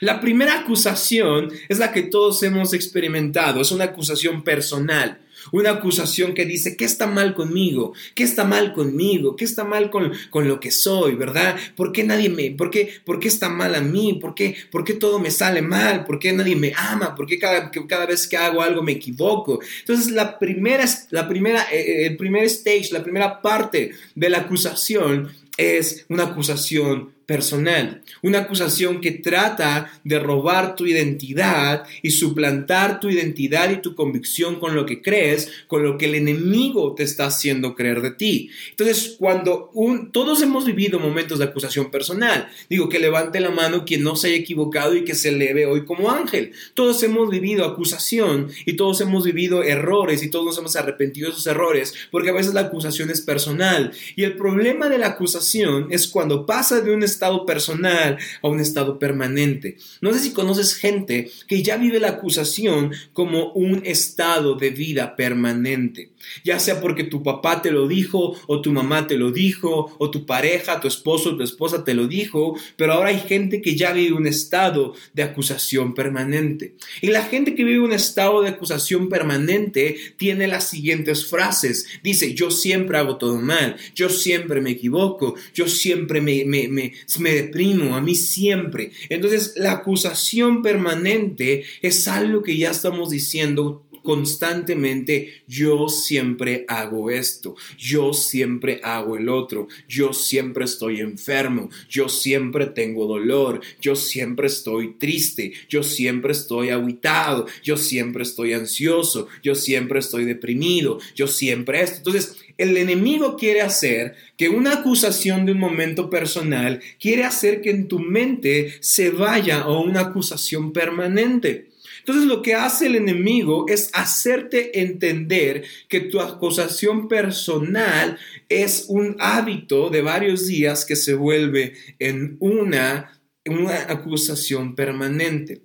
La 0.00 0.20
primera 0.20 0.60
acusación 0.60 1.50
es 1.68 1.78
la 1.78 1.92
que 1.92 2.02
todos 2.02 2.42
hemos 2.42 2.72
experimentado, 2.72 3.60
es 3.60 3.72
una 3.72 3.84
acusación 3.84 4.42
personal. 4.42 5.18
Una 5.50 5.70
acusación 5.70 6.34
que 6.34 6.46
dice, 6.46 6.76
¿qué 6.76 6.84
está 6.84 7.06
mal 7.06 7.34
conmigo? 7.34 7.94
¿Qué 8.14 8.22
está 8.22 8.44
mal 8.44 8.72
conmigo? 8.72 9.34
¿Qué 9.34 9.44
está 9.44 9.64
mal 9.64 9.90
con, 9.90 10.12
lo 10.32 10.60
que 10.60 10.70
soy? 10.70 11.14
¿Verdad? 11.14 11.56
¿Por 11.74 11.90
qué 11.90 12.04
nadie 12.04 12.28
me, 12.28 12.52
por 12.52 12.70
qué, 12.70 13.02
está 13.22 13.48
mal 13.48 13.74
a 13.74 13.80
mí? 13.80 14.18
¿Por 14.20 14.34
qué, 14.34 14.54
por 14.70 14.84
qué 14.84 14.94
todo 14.94 15.18
me 15.18 15.30
sale 15.30 15.62
mal? 15.62 16.04
¿Por 16.04 16.20
qué 16.20 16.32
nadie 16.32 16.54
me 16.54 16.72
ama? 16.76 17.14
¿Por 17.16 17.26
qué 17.26 17.38
cada, 17.38 17.70
cada 17.70 18.06
vez 18.06 18.28
que 18.28 18.36
hago 18.36 18.62
algo 18.62 18.82
me 18.82 18.92
equivoco? 18.92 19.60
Entonces, 19.80 20.12
la 20.12 20.38
primera, 20.38 20.84
la 21.10 21.28
primera, 21.28 21.62
eh, 21.72 21.80
eh, 21.80 22.06
el 22.06 22.16
primer 22.16 22.44
stage, 22.44 22.92
la 22.92 23.02
primera 23.02 23.42
parte 23.42 23.92
de 24.14 24.30
la 24.30 24.38
acusación 24.38 25.32
es 25.56 26.06
una 26.08 26.24
acusación 26.24 27.12
personal, 27.26 28.02
una 28.22 28.40
acusación 28.40 29.00
que 29.00 29.12
trata 29.12 29.92
de 30.04 30.18
robar 30.18 30.74
tu 30.76 30.86
identidad 30.86 31.84
y 32.02 32.10
suplantar 32.10 33.00
tu 33.00 33.10
identidad 33.10 33.70
y 33.70 33.80
tu 33.80 33.94
convicción 33.94 34.58
con 34.58 34.74
lo 34.74 34.86
que 34.86 35.02
crees, 35.02 35.50
con 35.66 35.82
lo 35.82 35.98
que 35.98 36.06
el 36.06 36.14
enemigo 36.14 36.94
te 36.94 37.02
está 37.02 37.26
haciendo 37.26 37.74
creer 37.74 38.02
de 38.02 38.12
ti. 38.12 38.50
Entonces, 38.70 39.16
cuando 39.18 39.70
todos 40.12 40.42
hemos 40.42 40.64
vivido 40.64 40.98
momentos 40.98 41.38
de 41.38 41.46
acusación 41.46 41.90
personal, 41.90 42.48
digo 42.68 42.88
que 42.88 42.98
levante 42.98 43.40
la 43.40 43.50
mano 43.50 43.84
quien 43.84 44.02
no 44.02 44.16
se 44.16 44.28
haya 44.28 44.36
equivocado 44.36 44.94
y 44.94 45.04
que 45.04 45.14
se 45.14 45.32
le 45.32 45.54
ve 45.54 45.66
hoy 45.66 45.84
como 45.84 46.10
ángel. 46.10 46.52
Todos 46.74 47.02
hemos 47.02 47.30
vivido 47.30 47.64
acusación 47.64 48.48
y 48.66 48.74
todos 48.74 49.00
hemos 49.00 49.24
vivido 49.24 49.62
errores 49.62 50.22
y 50.22 50.30
todos 50.30 50.44
nos 50.44 50.58
hemos 50.58 50.76
arrepentido 50.76 51.28
de 51.28 51.32
esos 51.32 51.46
errores, 51.46 51.94
porque 52.10 52.30
a 52.30 52.34
veces 52.34 52.54
la 52.54 52.62
acusación 52.62 53.10
es 53.10 53.20
personal. 53.20 53.92
Y 54.16 54.24
el 54.24 54.36
problema 54.36 54.88
de 54.88 54.98
la 54.98 55.08
acusación 55.08 55.88
es 55.90 56.08
cuando 56.08 56.46
pasa 56.46 56.80
de 56.80 56.92
un 56.94 57.02
estado 57.12 57.46
personal 57.46 58.18
a 58.42 58.48
un 58.48 58.60
estado 58.60 58.98
permanente. 58.98 59.76
No 60.00 60.12
sé 60.12 60.20
si 60.20 60.32
conoces 60.32 60.74
gente 60.74 61.30
que 61.46 61.62
ya 61.62 61.76
vive 61.76 62.00
la 62.00 62.10
acusación 62.10 62.92
como 63.12 63.52
un 63.52 63.82
estado 63.84 64.54
de 64.54 64.70
vida 64.70 65.16
permanente, 65.16 66.10
ya 66.44 66.58
sea 66.58 66.80
porque 66.80 67.04
tu 67.04 67.22
papá 67.22 67.62
te 67.62 67.70
lo 67.70 67.88
dijo 67.88 68.36
o 68.46 68.60
tu 68.60 68.72
mamá 68.72 69.06
te 69.06 69.16
lo 69.16 69.30
dijo 69.30 69.94
o 69.98 70.10
tu 70.10 70.26
pareja, 70.26 70.80
tu 70.80 70.88
esposo 70.88 71.36
tu 71.36 71.42
esposa 71.42 71.84
te 71.84 71.94
lo 71.94 72.06
dijo, 72.06 72.56
pero 72.76 72.94
ahora 72.94 73.10
hay 73.10 73.20
gente 73.20 73.60
que 73.60 73.76
ya 73.76 73.92
vive 73.92 74.12
un 74.12 74.26
estado 74.26 74.94
de 75.12 75.22
acusación 75.22 75.94
permanente. 75.94 76.74
Y 77.00 77.08
la 77.08 77.22
gente 77.22 77.54
que 77.54 77.64
vive 77.64 77.80
un 77.80 77.92
estado 77.92 78.42
de 78.42 78.48
acusación 78.48 79.08
permanente 79.08 79.96
tiene 80.16 80.46
las 80.46 80.68
siguientes 80.68 81.26
frases. 81.26 81.86
Dice, 82.02 82.34
yo 82.34 82.50
siempre 82.50 82.98
hago 82.98 83.16
todo 83.16 83.36
mal, 83.36 83.76
yo 83.94 84.08
siempre 84.08 84.60
me 84.60 84.70
equivoco, 84.70 85.34
yo 85.54 85.68
siempre 85.68 86.20
me, 86.20 86.92
me 87.18 87.34
deprimo, 87.34 87.96
a 87.96 88.00
mí 88.00 88.14
siempre. 88.14 88.92
Entonces, 89.08 89.54
la 89.56 89.72
acusación 89.72 90.62
permanente 90.62 91.64
es 91.80 92.08
algo 92.08 92.42
que 92.42 92.56
ya 92.56 92.70
estamos 92.70 93.10
diciendo 93.10 93.84
constantemente, 94.02 95.42
yo 95.46 95.88
siempre 95.88 96.64
hago 96.68 97.10
esto, 97.10 97.54
yo 97.78 98.12
siempre 98.12 98.80
hago 98.82 99.16
el 99.16 99.28
otro, 99.28 99.68
yo 99.88 100.12
siempre 100.12 100.64
estoy 100.64 101.00
enfermo, 101.00 101.70
yo 101.88 102.08
siempre 102.08 102.66
tengo 102.66 103.06
dolor, 103.06 103.60
yo 103.80 103.94
siempre 103.94 104.48
estoy 104.48 104.94
triste, 104.94 105.52
yo 105.68 105.82
siempre 105.82 106.32
estoy 106.32 106.70
aguitado, 106.70 107.46
yo 107.62 107.76
siempre 107.76 108.24
estoy 108.24 108.52
ansioso, 108.54 109.28
yo 109.42 109.54
siempre 109.54 110.00
estoy 110.00 110.24
deprimido, 110.24 110.98
yo 111.14 111.26
siempre 111.26 111.82
esto. 111.82 111.98
Entonces, 111.98 112.41
el 112.58 112.76
enemigo 112.76 113.36
quiere 113.36 113.62
hacer 113.62 114.14
que 114.36 114.48
una 114.48 114.74
acusación 114.74 115.46
de 115.46 115.52
un 115.52 115.58
momento 115.58 116.10
personal, 116.10 116.80
quiere 117.00 117.24
hacer 117.24 117.60
que 117.60 117.70
en 117.70 117.88
tu 117.88 117.98
mente 117.98 118.74
se 118.80 119.10
vaya 119.10 119.60
a 119.60 119.78
una 119.78 120.00
acusación 120.00 120.72
permanente. 120.72 121.72
Entonces 122.00 122.24
lo 122.24 122.42
que 122.42 122.54
hace 122.54 122.86
el 122.86 122.96
enemigo 122.96 123.66
es 123.68 123.90
hacerte 123.92 124.80
entender 124.80 125.64
que 125.88 126.00
tu 126.00 126.20
acusación 126.20 127.06
personal 127.06 128.18
es 128.48 128.86
un 128.88 129.16
hábito 129.20 129.88
de 129.88 130.02
varios 130.02 130.48
días 130.48 130.84
que 130.84 130.96
se 130.96 131.14
vuelve 131.14 131.74
en 132.00 132.36
una, 132.40 133.20
una 133.46 133.76
acusación 133.88 134.74
permanente. 134.74 135.62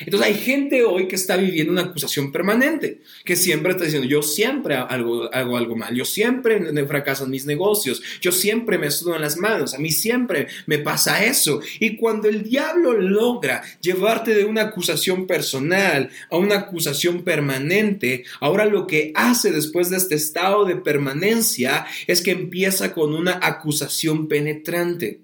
Entonces 0.00 0.28
hay 0.28 0.34
gente 0.34 0.84
hoy 0.84 1.08
que 1.08 1.16
está 1.16 1.36
viviendo 1.36 1.72
una 1.72 1.82
acusación 1.82 2.32
permanente, 2.32 3.00
que 3.24 3.36
siempre 3.36 3.72
está 3.72 3.84
diciendo, 3.84 4.08
yo 4.08 4.22
siempre 4.22 4.76
hago, 4.76 5.32
algo 5.32 5.76
mal, 5.76 5.94
yo 5.94 6.04
siempre 6.04 6.60
fracaso 6.86 7.24
en 7.24 7.30
mis 7.30 7.46
negocios, 7.46 8.02
yo 8.20 8.32
siempre 8.32 8.78
me 8.78 8.90
sudo 8.90 9.16
en 9.16 9.22
las 9.22 9.36
manos, 9.36 9.74
a 9.74 9.78
mí 9.78 9.90
siempre 9.90 10.48
me 10.66 10.78
pasa 10.78 11.24
eso. 11.24 11.60
Y 11.80 11.96
cuando 11.96 12.28
el 12.28 12.42
diablo 12.42 12.92
logra 12.92 13.62
llevarte 13.80 14.34
de 14.34 14.44
una 14.44 14.62
acusación 14.62 15.26
personal 15.26 16.10
a 16.30 16.36
una 16.36 16.56
acusación 16.56 17.22
permanente, 17.22 18.24
ahora 18.40 18.64
lo 18.64 18.86
que 18.86 19.12
hace 19.14 19.50
después 19.50 19.90
de 19.90 19.96
este 19.96 20.14
estado 20.14 20.64
de 20.64 20.76
permanencia 20.76 21.86
es 22.06 22.22
que 22.22 22.32
empieza 22.32 22.92
con 22.92 23.14
una 23.14 23.38
acusación 23.42 24.28
penetrante. 24.28 25.20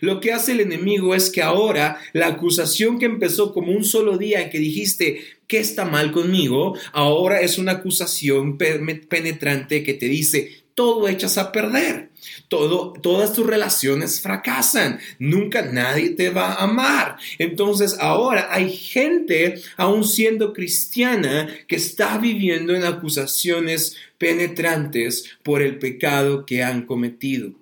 Lo 0.00 0.20
que 0.20 0.32
hace 0.32 0.52
el 0.52 0.60
enemigo 0.60 1.14
es 1.14 1.30
que 1.30 1.42
ahora 1.42 1.98
la 2.12 2.28
acusación 2.28 2.98
que 2.98 3.06
empezó 3.06 3.52
como 3.52 3.72
un 3.72 3.84
solo 3.84 4.18
día 4.18 4.40
en 4.42 4.50
que 4.50 4.58
dijiste, 4.58 5.24
¿qué 5.46 5.58
está 5.58 5.84
mal 5.84 6.12
conmigo? 6.12 6.76
Ahora 6.92 7.40
es 7.40 7.58
una 7.58 7.72
acusación 7.72 8.58
penetrante 8.58 9.82
que 9.82 9.94
te 9.94 10.06
dice, 10.06 10.64
todo 10.74 11.08
echas 11.08 11.38
a 11.38 11.52
perder. 11.52 12.10
Todo, 12.48 12.92
todas 12.94 13.32
tus 13.32 13.46
relaciones 13.46 14.20
fracasan. 14.20 14.98
Nunca 15.18 15.62
nadie 15.62 16.10
te 16.10 16.30
va 16.30 16.52
a 16.52 16.64
amar. 16.64 17.16
Entonces 17.38 17.96
ahora 18.00 18.48
hay 18.50 18.70
gente, 18.70 19.60
aún 19.76 20.04
siendo 20.04 20.52
cristiana, 20.52 21.48
que 21.68 21.76
está 21.76 22.18
viviendo 22.18 22.74
en 22.74 22.84
acusaciones 22.84 23.96
penetrantes 24.18 25.30
por 25.42 25.62
el 25.62 25.78
pecado 25.78 26.46
que 26.46 26.62
han 26.62 26.86
cometido. 26.86 27.52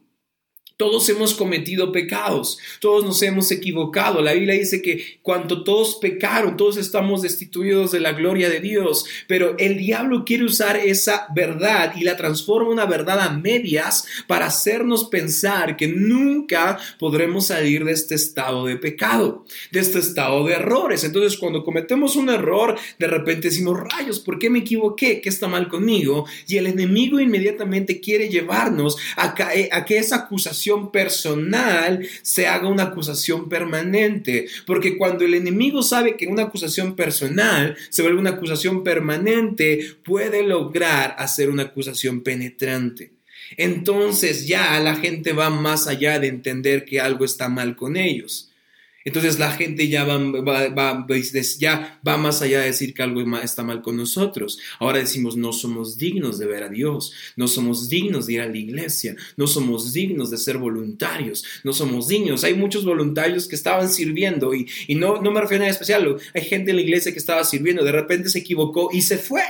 Todos 0.83 1.09
hemos 1.11 1.33
cometido 1.35 1.93
pecados, 1.93 2.59
todos 2.81 3.05
nos 3.05 3.23
hemos 3.23 3.53
equivocado. 3.53 4.21
La 4.21 4.33
Biblia 4.33 4.57
dice 4.57 4.83
que 4.83 5.21
cuando 5.23 5.63
todos 5.63 5.99
pecaron, 6.01 6.57
todos 6.57 6.77
estamos 6.77 7.23
destituidos 7.23 7.93
de 7.93 8.01
la 8.01 8.15
gloria 8.15 8.51
de 8.51 8.59
Dios, 8.59 9.05
pero 9.29 9.55
el 9.59 9.79
diablo 9.79 10.25
quiere 10.25 10.43
usar 10.45 10.77
esa 10.77 11.29
verdad 11.37 11.95
y 11.95 12.03
la 12.03 12.17
transforma 12.17 12.67
en 12.67 12.73
una 12.73 12.87
verdad 12.87 13.21
a 13.21 13.31
medias 13.31 14.07
para 14.27 14.47
hacernos 14.47 15.05
pensar 15.05 15.77
que 15.77 15.87
nunca 15.87 16.81
podremos 16.99 17.47
salir 17.47 17.85
de 17.85 17.93
este 17.93 18.17
estado 18.17 18.67
de 18.67 18.77
pecado, 18.77 19.45
de 19.71 19.79
este 19.79 20.01
estado 20.01 20.45
de 20.45 20.55
errores. 20.55 21.05
Entonces, 21.05 21.39
cuando 21.39 21.63
cometemos 21.63 22.17
un 22.17 22.29
error, 22.29 22.77
de 22.99 23.07
repente 23.07 23.51
decimos, 23.51 23.79
rayos, 23.79 24.19
¿por 24.19 24.37
qué 24.37 24.51
me 24.51 24.59
equivoqué? 24.59 25.21
¿Qué 25.21 25.29
está 25.29 25.47
mal 25.47 25.69
conmigo? 25.69 26.27
Y 26.49 26.57
el 26.57 26.67
enemigo 26.67 27.21
inmediatamente 27.21 28.01
quiere 28.01 28.29
llevarnos 28.29 28.97
a, 29.17 29.33
a 29.71 29.85
que 29.85 29.99
esa 29.99 30.27
personal 30.93 32.07
se 32.23 32.47
haga 32.47 32.69
una 32.69 32.85
acusación 32.85 33.49
permanente. 33.49 34.47
Porque 34.67 34.97
cuando 34.97 35.25
el 35.25 35.35
enemigo 35.35 35.83
sabe 35.83 36.17
que 36.17 36.27
una 36.27 36.45
acusación 36.45 36.97
personal 36.97 37.77
se 37.91 38.03
vuelve 38.03 38.21
una 38.21 38.31
acusación 38.31 38.85
permanente, 38.85 39.97
puede 40.05 40.43
lograr 40.43 41.15
hacer 41.19 41.51
una 41.51 41.65
acusación 41.65 42.23
penetrante. 42.23 43.13
Entonces 43.57 44.47
ya 44.47 44.79
la 44.81 44.97
gente 44.97 45.33
va 45.33 45.51
más 45.51 45.87
allá 45.87 46.19
de 46.19 46.29
entender 46.29 46.85
que 46.85 47.01
algo 47.01 47.25
está 47.25 47.49
mal 47.49 47.77
con 47.77 47.97
ellos. 47.97 48.52
Entonces 49.05 49.39
la 49.39 49.53
gente 49.53 49.89
ya 49.89 50.05
va, 50.05 50.21
ya 51.59 51.99
va 52.07 52.17
más 52.17 52.43
allá 52.43 52.61
de 52.61 52.67
decir 52.67 52.95
que 52.95 53.03
algo 53.03 53.21
está 53.39 53.63
mal 53.63 53.83
con 53.83 53.97
nosotros. 53.97 54.59
Ahora 54.79 54.99
decimos, 54.99 55.37
no 55.37 55.53
somos 55.53 55.99
dignos 55.99 56.39
de 56.39 56.47
ver 56.47 56.63
a 56.63 56.69
Dios, 56.69 57.13
no 57.37 57.49
somos 57.49 57.89
dignos 57.89 58.27
de 58.27 58.35
ir 58.35 58.41
a 58.41 58.47
la 58.47 58.57
iglesia, 58.57 59.17
no 59.37 59.47
somos 59.47 59.93
dignos 59.93 60.31
de 60.31 60.39
ser 60.39 60.59
voluntarios, 60.59 61.45
no 61.65 61.73
somos 61.73 62.09
dignos. 62.09 62.45
Hay 62.45 62.55
muchos 62.55 62.85
voluntarios 62.85 63.49
que 63.49 63.57
estaban 63.57 63.89
sirviendo 63.89 64.55
y, 64.55 64.69
y 64.87 64.95
no, 64.95 65.21
no 65.21 65.31
me 65.31 65.41
refiero 65.41 65.63
a 65.63 65.67
nada 65.67 65.73
especial. 65.73 66.17
Hay 66.35 66.43
gente 66.43 66.71
en 66.71 66.77
la 66.77 66.83
iglesia 66.83 67.13
que 67.13 67.19
estaba 67.19 67.45
sirviendo, 67.45 67.85
de 67.85 67.93
repente 67.93 68.29
se 68.29 68.39
equivocó 68.39 68.91
y 68.93 69.03
se 69.03 69.19
fue. 69.19 69.43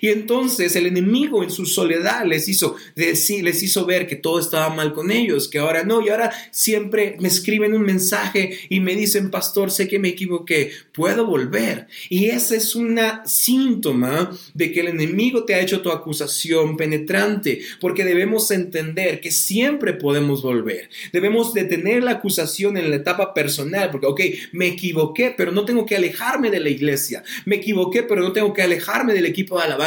Y 0.00 0.08
entonces 0.08 0.74
el 0.76 0.86
enemigo 0.86 1.42
en 1.42 1.50
su 1.50 1.66
soledad 1.66 2.24
les 2.26 2.48
hizo 2.48 2.76
decir, 2.94 3.44
les 3.44 3.62
hizo 3.62 3.86
ver 3.86 4.06
que 4.06 4.16
todo 4.16 4.40
estaba 4.40 4.74
mal 4.74 4.92
con 4.92 5.10
ellos, 5.10 5.48
que 5.48 5.58
ahora 5.58 5.84
no, 5.84 6.00
y 6.00 6.08
ahora 6.08 6.32
siempre 6.50 7.16
me 7.20 7.28
escriben 7.28 7.74
un 7.74 7.82
mensaje 7.82 8.58
y 8.68 8.80
me 8.80 8.96
dicen, 8.96 9.30
pastor, 9.30 9.70
sé 9.70 9.88
que 9.88 9.98
me 9.98 10.08
equivoqué, 10.08 10.72
puedo 10.92 11.26
volver. 11.26 11.86
Y 12.08 12.26
ese 12.26 12.56
es 12.56 12.74
un 12.74 12.98
síntoma 13.24 14.36
de 14.54 14.72
que 14.72 14.80
el 14.80 14.88
enemigo 14.88 15.44
te 15.44 15.54
ha 15.54 15.60
hecho 15.60 15.80
tu 15.80 15.90
acusación 15.90 16.76
penetrante, 16.76 17.60
porque 17.80 18.04
debemos 18.04 18.50
entender 18.50 19.20
que 19.20 19.30
siempre 19.30 19.94
podemos 19.94 20.42
volver. 20.42 20.88
Debemos 21.12 21.54
detener 21.54 22.02
la 22.02 22.12
acusación 22.12 22.76
en 22.76 22.90
la 22.90 22.96
etapa 22.96 23.34
personal, 23.34 23.90
porque, 23.90 24.06
ok, 24.06 24.20
me 24.52 24.68
equivoqué, 24.68 25.34
pero 25.36 25.52
no 25.52 25.64
tengo 25.64 25.86
que 25.86 25.96
alejarme 25.96 26.50
de 26.50 26.60
la 26.60 26.70
iglesia. 26.70 27.22
Me 27.44 27.56
equivoqué, 27.56 28.02
pero 28.02 28.22
no 28.22 28.32
tengo 28.32 28.52
que 28.52 28.62
alejarme 28.62 29.14
del 29.14 29.26
equipo 29.26 29.58
de 29.58 29.64
alabanza 29.64 29.83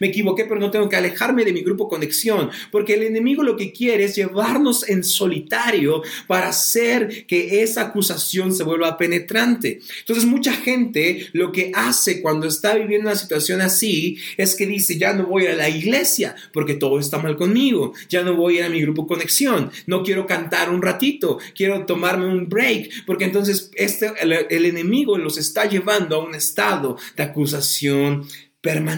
me 0.00 0.08
equivoqué, 0.08 0.44
pero 0.44 0.60
no 0.60 0.70
tengo 0.70 0.88
que 0.88 0.96
alejarme 0.96 1.44
de 1.44 1.52
mi 1.52 1.62
grupo 1.62 1.88
conexión, 1.88 2.50
porque 2.70 2.94
el 2.94 3.02
enemigo 3.02 3.42
lo 3.42 3.56
que 3.56 3.72
quiere 3.72 4.04
es 4.04 4.16
llevarnos 4.16 4.88
en 4.88 5.04
solitario 5.04 6.02
para 6.26 6.48
hacer 6.48 7.26
que 7.26 7.62
esa 7.62 7.82
acusación 7.82 8.54
se 8.54 8.64
vuelva 8.64 8.96
penetrante. 8.96 9.80
Entonces 10.00 10.24
mucha 10.24 10.52
gente 10.52 11.28
lo 11.32 11.52
que 11.52 11.70
hace 11.74 12.22
cuando 12.22 12.46
está 12.46 12.74
viviendo 12.74 13.08
una 13.08 13.18
situación 13.18 13.60
así 13.60 14.18
es 14.36 14.54
que 14.54 14.66
dice, 14.66 14.98
ya 14.98 15.12
no 15.12 15.26
voy 15.26 15.46
a 15.46 15.54
la 15.54 15.68
iglesia 15.68 16.34
porque 16.52 16.74
todo 16.74 16.98
está 16.98 17.18
mal 17.18 17.36
conmigo, 17.36 17.92
ya 18.08 18.22
no 18.22 18.34
voy 18.34 18.60
a 18.60 18.68
mi 18.68 18.80
grupo 18.80 19.06
conexión, 19.06 19.70
no 19.86 20.02
quiero 20.02 20.26
cantar 20.26 20.70
un 20.70 20.82
ratito, 20.82 21.38
quiero 21.54 21.84
tomarme 21.86 22.26
un 22.26 22.48
break, 22.48 23.04
porque 23.06 23.24
entonces 23.24 23.70
este, 23.74 24.12
el 24.22 24.64
enemigo 24.64 25.18
los 25.18 25.38
está 25.38 25.66
llevando 25.66 26.16
a 26.16 26.24
un 26.24 26.34
estado 26.34 26.96
de 27.16 27.22
acusación 27.22 28.26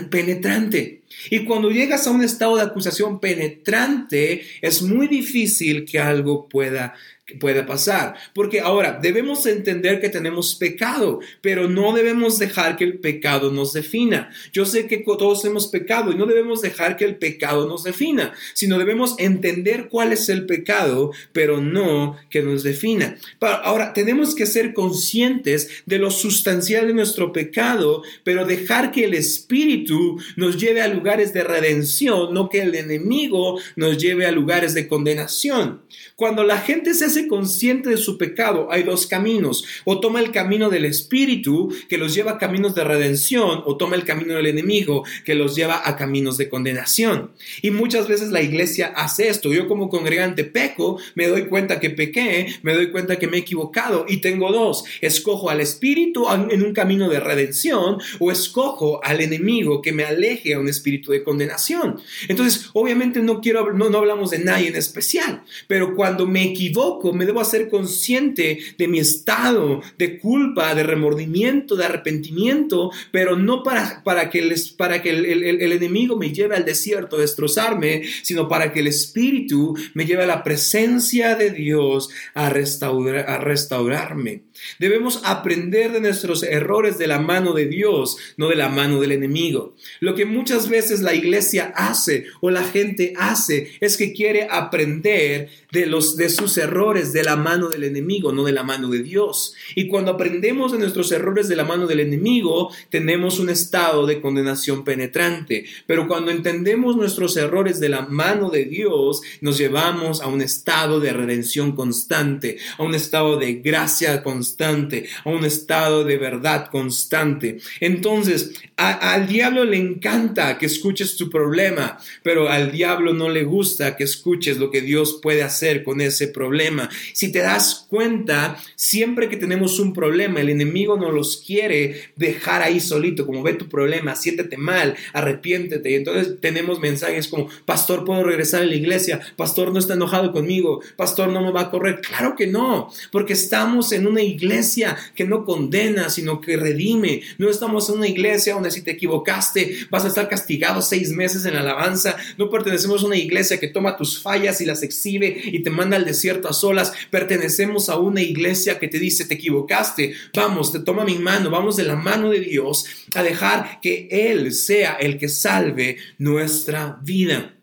penetrante. 0.09 1.03
Y 1.31 1.45
cuando 1.45 1.71
llegas 1.71 2.07
a 2.07 2.11
un 2.11 2.23
estado 2.23 2.57
de 2.57 2.63
acusación 2.63 3.21
penetrante, 3.21 4.43
es 4.63 4.83
muy 4.83 5.09
difícil 5.09 5.85
que 5.85 5.99
algo 5.99 6.49
pueda 6.49 6.95
puede 7.41 7.65
pasar. 7.65 8.15
Porque 8.35 8.61
ahora 8.61 8.99
debemos 9.01 9.47
entender 9.47 10.01
que 10.01 10.09
tenemos 10.09 10.55
pecado, 10.55 11.21
pero 11.41 11.69
no 11.69 11.93
debemos 11.93 12.39
dejar 12.39 12.77
que 12.77 12.85
el 12.85 12.99
pecado 12.99 13.51
nos 13.51 13.73
defina. 13.73 14.31
Yo 14.53 14.65
sé 14.65 14.87
que 14.87 14.99
todos 14.99 15.45
hemos 15.45 15.67
pecado 15.67 16.13
y 16.13 16.15
no 16.15 16.27
debemos 16.27 16.63
dejar 16.63 16.97
que 16.97 17.05
el 17.05 17.17
pecado 17.17 17.67
nos 17.67 17.85
defina, 17.85 18.33
sino 18.55 18.79
debemos 18.79 19.17
entender 19.19 19.89
cuál 19.89 20.13
es 20.13 20.29
el 20.29 20.47
pecado, 20.47 21.13
pero 21.33 21.61
no 21.61 22.17
que 22.31 22.43
nos 22.43 22.63
defina. 22.63 23.17
Ahora 23.41 23.93
tenemos 23.93 24.35
que 24.35 24.47
ser 24.47 24.73
conscientes 24.73 25.83
de 25.87 25.99
lo 25.99 26.11
sustancial 26.11 26.87
de 26.87 26.95
nuestro 26.95 27.33
pecado, 27.33 28.03
pero 28.25 28.45
dejar 28.45 28.93
que 28.93 29.05
el 29.05 29.15
Espíritu 29.15 30.21
nos 30.37 30.59
lleve 30.59 30.83
a 30.83 30.89
lugares 30.89 31.33
de 31.33 31.43
redención, 31.43 32.33
no 32.33 32.49
que 32.49 32.61
el 32.63 32.75
enemigo 32.75 33.59
nos 33.75 33.99
lleve 33.99 34.27
a 34.27 34.33
lugares 34.33 34.75
de 34.75 34.87
condenación. 34.87 35.83
Cuando 36.15 36.45
la 36.45 36.59
gente 36.59 36.95
se 36.95 37.16
consciente 37.25 37.91
de 37.91 37.97
su 37.97 38.19
pecado 38.19 38.69
hay 38.71 38.83
dos 38.83 39.07
caminos. 39.07 39.65
O 39.85 40.01
toma 40.01 40.21
el 40.21 40.31
camino 40.31 40.69
del 40.69 40.85
Espíritu, 40.85 41.75
que 41.89 41.99
los 41.99 42.15
lleva 42.15 42.33
a 42.33 42.39
caminos 42.39 42.75
de 42.75 42.85
redención, 42.85 43.63
o 43.65 43.77
toma 43.77 43.97
el 43.97 44.05
camino 44.05 44.35
del 44.35 44.47
enemigo, 44.47 45.05
que 45.25 45.35
los 45.35 45.57
lleva 45.57 45.81
a 45.89 45.97
caminos 45.97 46.37
de 46.37 46.49
condenación. 46.49 47.31
Y 47.63 47.71
muchas 47.71 48.09
veces 48.09 48.31
la 48.31 48.43
iglesia 48.43 48.93
hace 48.95 49.29
esto. 49.29 49.53
Yo 49.53 49.67
como 49.69 49.89
congregante 49.89 50.45
peco, 50.45 50.99
me 51.15 51.29
doy 51.29 51.47
cuenta 51.47 51.81
que 51.81 51.91
pequé, 51.91 52.47
me 52.63 52.75
doy 52.75 52.91
cuenta 52.91 53.19
que 53.19 53.27
me 53.27 53.39
he 53.39 53.41
equivocado 53.41 54.05
y 54.07 54.19
tengo 54.19 54.53
dos. 54.53 54.85
Escojo 55.01 55.49
al 55.49 55.61
Espíritu 55.61 56.27
en 56.31 56.63
un 56.63 56.75
camino 56.75 57.09
de 57.09 57.21
redención 57.21 57.99
o 58.19 58.31
escojo 58.31 59.01
al 59.03 59.21
enemigo 59.21 59.83
que 59.83 59.93
me 59.93 60.05
aleje 60.05 60.55
a 60.55 60.61
un 60.61 60.69
espíritu 60.69 61.13
de 61.13 61.23
condenación. 61.23 62.01
Entonces, 62.29 62.71
obviamente 62.73 63.21
no 63.21 63.41
quiero, 63.41 63.73
no, 63.73 63.91
no 63.91 63.99
hablamos 63.99 64.31
de 64.31 64.39
nadie 64.39 64.69
en 64.69 64.77
especial, 64.77 65.43
pero 65.67 65.95
cuando 65.95 66.27
me 66.27 66.45
equivoco, 66.45 67.06
me 67.13 67.27
debo 67.27 67.41
hacer 67.41 67.69
consciente 67.69 68.59
de 68.79 68.89
mi 68.89 68.99
estado 68.99 69.83
de 69.99 70.19
culpa, 70.19 70.75
de 70.75 70.83
remordimiento, 70.83 71.77
de 71.77 71.85
arrepentimiento, 71.85 72.91
pero 73.11 73.37
no 73.37 73.63
para, 73.63 74.03
para 74.05 74.31
que, 74.31 74.43
les, 74.43 74.71
para 74.71 75.03
que 75.03 75.11
el, 75.11 75.27
el 75.27 75.73
enemigo 75.73 76.17
me 76.17 76.33
lleve 76.33 76.57
al 76.57 76.65
desierto 76.65 77.17
a 77.17 77.21
destrozarme, 77.21 78.03
sino 78.23 78.49
para 78.49 78.73
que 78.73 78.81
el 78.81 78.87
espíritu 78.87 79.77
me 79.95 80.07
lleve 80.07 80.25
a 80.25 80.27
la 80.27 80.43
presencia 80.43 81.35
de 81.37 81.51
Dios 81.51 82.11
a, 82.35 82.51
restaurar, 82.51 83.29
a 83.29 83.39
restaurarme. 83.39 84.43
Debemos 84.79 85.21
aprender 85.25 85.93
de 85.93 86.01
nuestros 86.01 86.43
errores 86.43 86.99
de 86.99 87.07
la 87.07 87.19
mano 87.19 87.53
de 87.53 87.67
Dios, 87.67 88.17
no 88.37 88.49
de 88.49 88.57
la 88.57 88.69
mano 88.69 89.01
del 89.01 89.13
enemigo. 89.13 89.75
Lo 90.01 90.15
que 90.15 90.25
muchas 90.25 90.69
veces 90.69 91.03
la 91.03 91.15
iglesia 91.15 91.73
hace 91.77 92.27
o 92.41 92.51
la 92.51 92.65
gente 92.65 93.13
hace 93.17 93.73
es 93.81 93.97
que 93.97 94.13
quiere 94.13 94.49
aprender 94.51 95.51
de, 95.71 95.87
los, 95.87 96.17
de 96.17 96.31
sus 96.31 96.57
errores 96.57 96.96
de 97.13 97.23
la 97.23 97.37
mano 97.37 97.69
del 97.69 97.85
enemigo, 97.85 98.33
no 98.33 98.45
de 98.45 98.53
la 98.53 98.63
mano 98.63 98.89
de 98.89 99.03
Dios. 99.03 99.55
Y 99.75 99.89
cuando 99.89 100.13
aprendemos 100.13 100.73
de 100.73 100.79
nuestros 100.79 101.13
errores 101.13 101.49
de 101.49 101.57
la 101.57 101.65
mano 101.65 101.87
del 101.87 102.01
enemigo, 102.01 102.71
tenemos 102.91 103.39
un 103.39 103.51
estado 103.51 104.07
de 104.07 104.21
condenación 104.21 104.85
penetrante. 104.85 105.65
Pero 105.87 106.09
cuando 106.09 106.31
entendemos 106.31 106.97
nuestros 106.97 107.37
errores 107.37 107.81
de 107.81 107.89
la 107.89 108.03
mano 108.03 108.51
de 108.51 108.65
Dios, 108.65 109.23
nos 109.41 109.59
llevamos 109.59 110.21
a 110.21 110.27
un 110.27 110.43
estado 110.43 111.01
de 111.01 111.13
redención 111.13 111.73
constante, 111.75 112.59
a 112.79 112.83
un 112.83 112.95
estado 112.95 113.37
de 113.37 113.55
gracia 113.55 114.23
constante, 114.23 115.09
a 115.25 115.31
un 115.31 115.45
estado 115.45 116.05
de 116.05 116.19
verdad 116.19 116.69
constante. 116.71 117.59
Entonces, 117.81 118.53
al 118.77 119.27
diablo 119.27 119.65
le 119.65 119.77
encanta 119.77 120.59
que 120.59 120.67
escuches 120.67 121.17
tu 121.17 121.31
problema, 121.31 121.99
pero 122.23 122.49
al 122.49 122.73
diablo 122.73 123.13
no 123.13 123.29
le 123.29 123.45
gusta 123.45 123.97
que 123.97 124.05
escuches 124.05 124.59
lo 124.59 124.71
que 124.71 124.81
Dios 124.81 125.19
puede 125.23 125.43
hacer 125.43 125.83
con 125.83 126.01
ese 126.01 126.29
problema. 126.29 126.86
Si 127.13 127.33
te 127.33 127.41
das 127.41 127.87
cuenta, 127.89 128.59
siempre 128.75 129.29
que 129.29 129.37
tenemos 129.37 129.79
un 129.79 129.93
problema, 129.93 130.41
el 130.41 130.51
enemigo 130.51 130.97
no 130.97 131.11
los 131.11 131.39
quiere 131.39 132.11
dejar 132.17 132.63
ahí 132.63 132.81
solito, 132.81 133.27
como 133.27 133.43
ve 133.43 133.55
tu 133.55 133.69
problema, 133.69 134.15
siéntete 134.15 134.57
mal, 134.57 134.97
arrepiéntete. 135.13 135.91
Y 135.91 135.95
entonces 135.95 136.37
tenemos 136.41 136.81
mensajes 136.81 137.29
como, 137.29 137.49
pastor, 137.65 138.05
¿puedo 138.05 138.25
regresar 138.25 138.63
a 138.63 138.67
la 138.67 138.75
iglesia? 138.75 139.21
Pastor, 139.37 139.73
no 139.73 139.79
está 139.79 139.95
enojado 139.95 140.33
conmigo. 140.33 140.81
Pastor, 140.97 141.29
no 141.29 141.43
me 141.43 141.53
va 141.53 141.63
a 141.63 141.71
correr. 141.71 142.01
Claro 142.01 142.35
que 142.37 142.47
no, 142.47 142.91
porque 143.13 143.33
estamos 143.33 143.93
en 143.93 144.07
una 144.07 144.23
iglesia 144.23 144.97
que 145.15 145.25
no 145.25 145.45
condena, 145.45 146.11
sino 146.11 146.41
que 146.41 146.57
redime. 146.57 147.23
No 147.39 147.49
estamos 147.49 147.89
en 147.89 147.97
una 147.97 148.09
iglesia 148.09 148.55
donde 148.55 148.71
si 148.71 148.83
te 148.83 148.93
equivocaste 148.93 149.77
vas 149.91 150.05
a 150.05 150.09
estar 150.09 150.29
castigado 150.29 150.83
seis 150.83 151.11
meses 151.11 151.45
en 151.45 151.55
la 151.55 151.61
alabanza. 151.61 152.17
No 152.39 152.51
pertenecemos 152.51 153.03
a 153.03 153.07
una 153.07 153.17
iglesia 153.17 153.59
que 153.59 153.69
toma 153.69 153.97
tus 153.97 154.21
fallas 154.21 154.61
y 154.61 154.67
las 154.67 154.83
exhibe 154.83 155.41
y 155.45 155.63
te 155.63 155.71
manda 155.71 155.97
al 155.97 156.05
desierto 156.05 156.49
a 156.49 156.53
solas. 156.53 156.76
Pertenecemos 157.11 157.89
a 157.89 157.99
una 157.99 158.21
iglesia 158.21 158.79
que 158.79 158.89
te 158.89 158.99
dice 158.99 159.25
te 159.25 159.35
equivocaste. 159.35 160.15
Vamos, 160.35 160.73
te 160.73 160.81
toma 160.81 161.05
mi 161.05 161.19
mano, 161.19 161.51
vamos 161.51 161.77
de 161.77 161.85
la 161.85 161.97
mano 161.97 162.31
de 162.31 162.41
Dios 162.41 162.87
a 163.15 163.23
dejar 163.23 163.81
que 163.81 164.09
Él 164.11 164.53
sea 164.53 164.93
el 164.95 165.19
que 165.19 165.29
salve 165.29 165.97
nuestra 166.19 166.99
vida. 167.03 167.56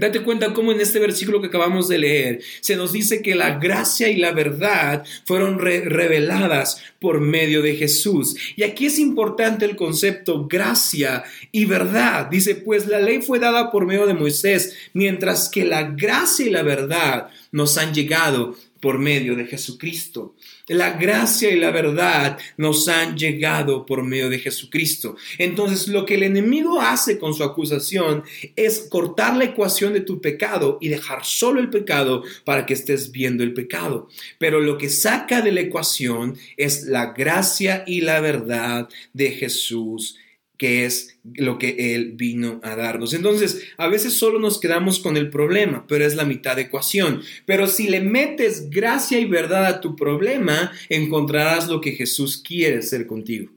Date 0.00 0.22
cuenta 0.22 0.54
cómo 0.54 0.72
en 0.72 0.80
este 0.80 0.98
versículo 0.98 1.42
que 1.42 1.48
acabamos 1.48 1.86
de 1.86 1.98
leer 1.98 2.40
se 2.62 2.74
nos 2.74 2.92
dice 2.92 3.20
que 3.20 3.34
la 3.34 3.58
gracia 3.58 4.08
y 4.08 4.16
la 4.16 4.32
verdad 4.32 5.04
fueron 5.26 5.58
reveladas 5.58 6.82
por 6.98 7.20
medio 7.20 7.60
de 7.60 7.76
Jesús. 7.76 8.34
Y 8.56 8.62
aquí 8.62 8.86
es 8.86 8.98
importante 8.98 9.66
el 9.66 9.76
concepto 9.76 10.46
gracia 10.48 11.24
y 11.52 11.66
verdad. 11.66 12.28
Dice, 12.30 12.54
pues 12.54 12.86
la 12.86 12.98
ley 12.98 13.20
fue 13.20 13.38
dada 13.38 13.70
por 13.70 13.84
medio 13.84 14.06
de 14.06 14.14
Moisés, 14.14 14.74
mientras 14.94 15.50
que 15.50 15.66
la 15.66 15.82
gracia 15.82 16.46
y 16.46 16.50
la 16.50 16.62
verdad 16.62 17.28
nos 17.52 17.76
han 17.76 17.92
llegado 17.92 18.56
por 18.80 18.98
medio 18.98 19.36
de 19.36 19.46
Jesucristo. 19.46 20.34
La 20.66 20.92
gracia 20.92 21.50
y 21.50 21.58
la 21.58 21.70
verdad 21.70 22.38
nos 22.56 22.88
han 22.88 23.16
llegado 23.16 23.84
por 23.86 24.02
medio 24.02 24.30
de 24.30 24.38
Jesucristo. 24.38 25.16
Entonces, 25.38 25.88
lo 25.88 26.06
que 26.06 26.14
el 26.14 26.22
enemigo 26.22 26.80
hace 26.80 27.18
con 27.18 27.34
su 27.34 27.44
acusación 27.44 28.24
es 28.56 28.86
cortar 28.90 29.36
la 29.36 29.44
ecuación 29.44 29.92
de 29.92 30.00
tu 30.00 30.20
pecado 30.20 30.78
y 30.80 30.88
dejar 30.88 31.24
solo 31.24 31.60
el 31.60 31.70
pecado 31.70 32.22
para 32.44 32.66
que 32.66 32.74
estés 32.74 33.12
viendo 33.12 33.44
el 33.44 33.52
pecado. 33.52 34.08
Pero 34.38 34.60
lo 34.60 34.78
que 34.78 34.88
saca 34.88 35.42
de 35.42 35.52
la 35.52 35.60
ecuación 35.60 36.36
es 36.56 36.84
la 36.84 37.12
gracia 37.12 37.84
y 37.86 38.00
la 38.00 38.20
verdad 38.20 38.88
de 39.12 39.30
Jesús 39.32 40.16
que 40.60 40.84
es 40.84 41.18
lo 41.24 41.58
que 41.58 41.94
Él 41.94 42.12
vino 42.16 42.60
a 42.62 42.76
darnos. 42.76 43.14
Entonces, 43.14 43.62
a 43.78 43.88
veces 43.88 44.12
solo 44.12 44.38
nos 44.38 44.60
quedamos 44.60 44.98
con 44.98 45.16
el 45.16 45.30
problema, 45.30 45.86
pero 45.88 46.04
es 46.04 46.16
la 46.16 46.26
mitad 46.26 46.54
de 46.54 46.62
ecuación. 46.62 47.22
Pero 47.46 47.66
si 47.66 47.88
le 47.88 48.02
metes 48.02 48.68
gracia 48.68 49.18
y 49.18 49.24
verdad 49.24 49.64
a 49.64 49.80
tu 49.80 49.96
problema, 49.96 50.70
encontrarás 50.90 51.66
lo 51.66 51.80
que 51.80 51.92
Jesús 51.92 52.42
quiere 52.46 52.80
hacer 52.80 53.06
contigo. 53.06 53.50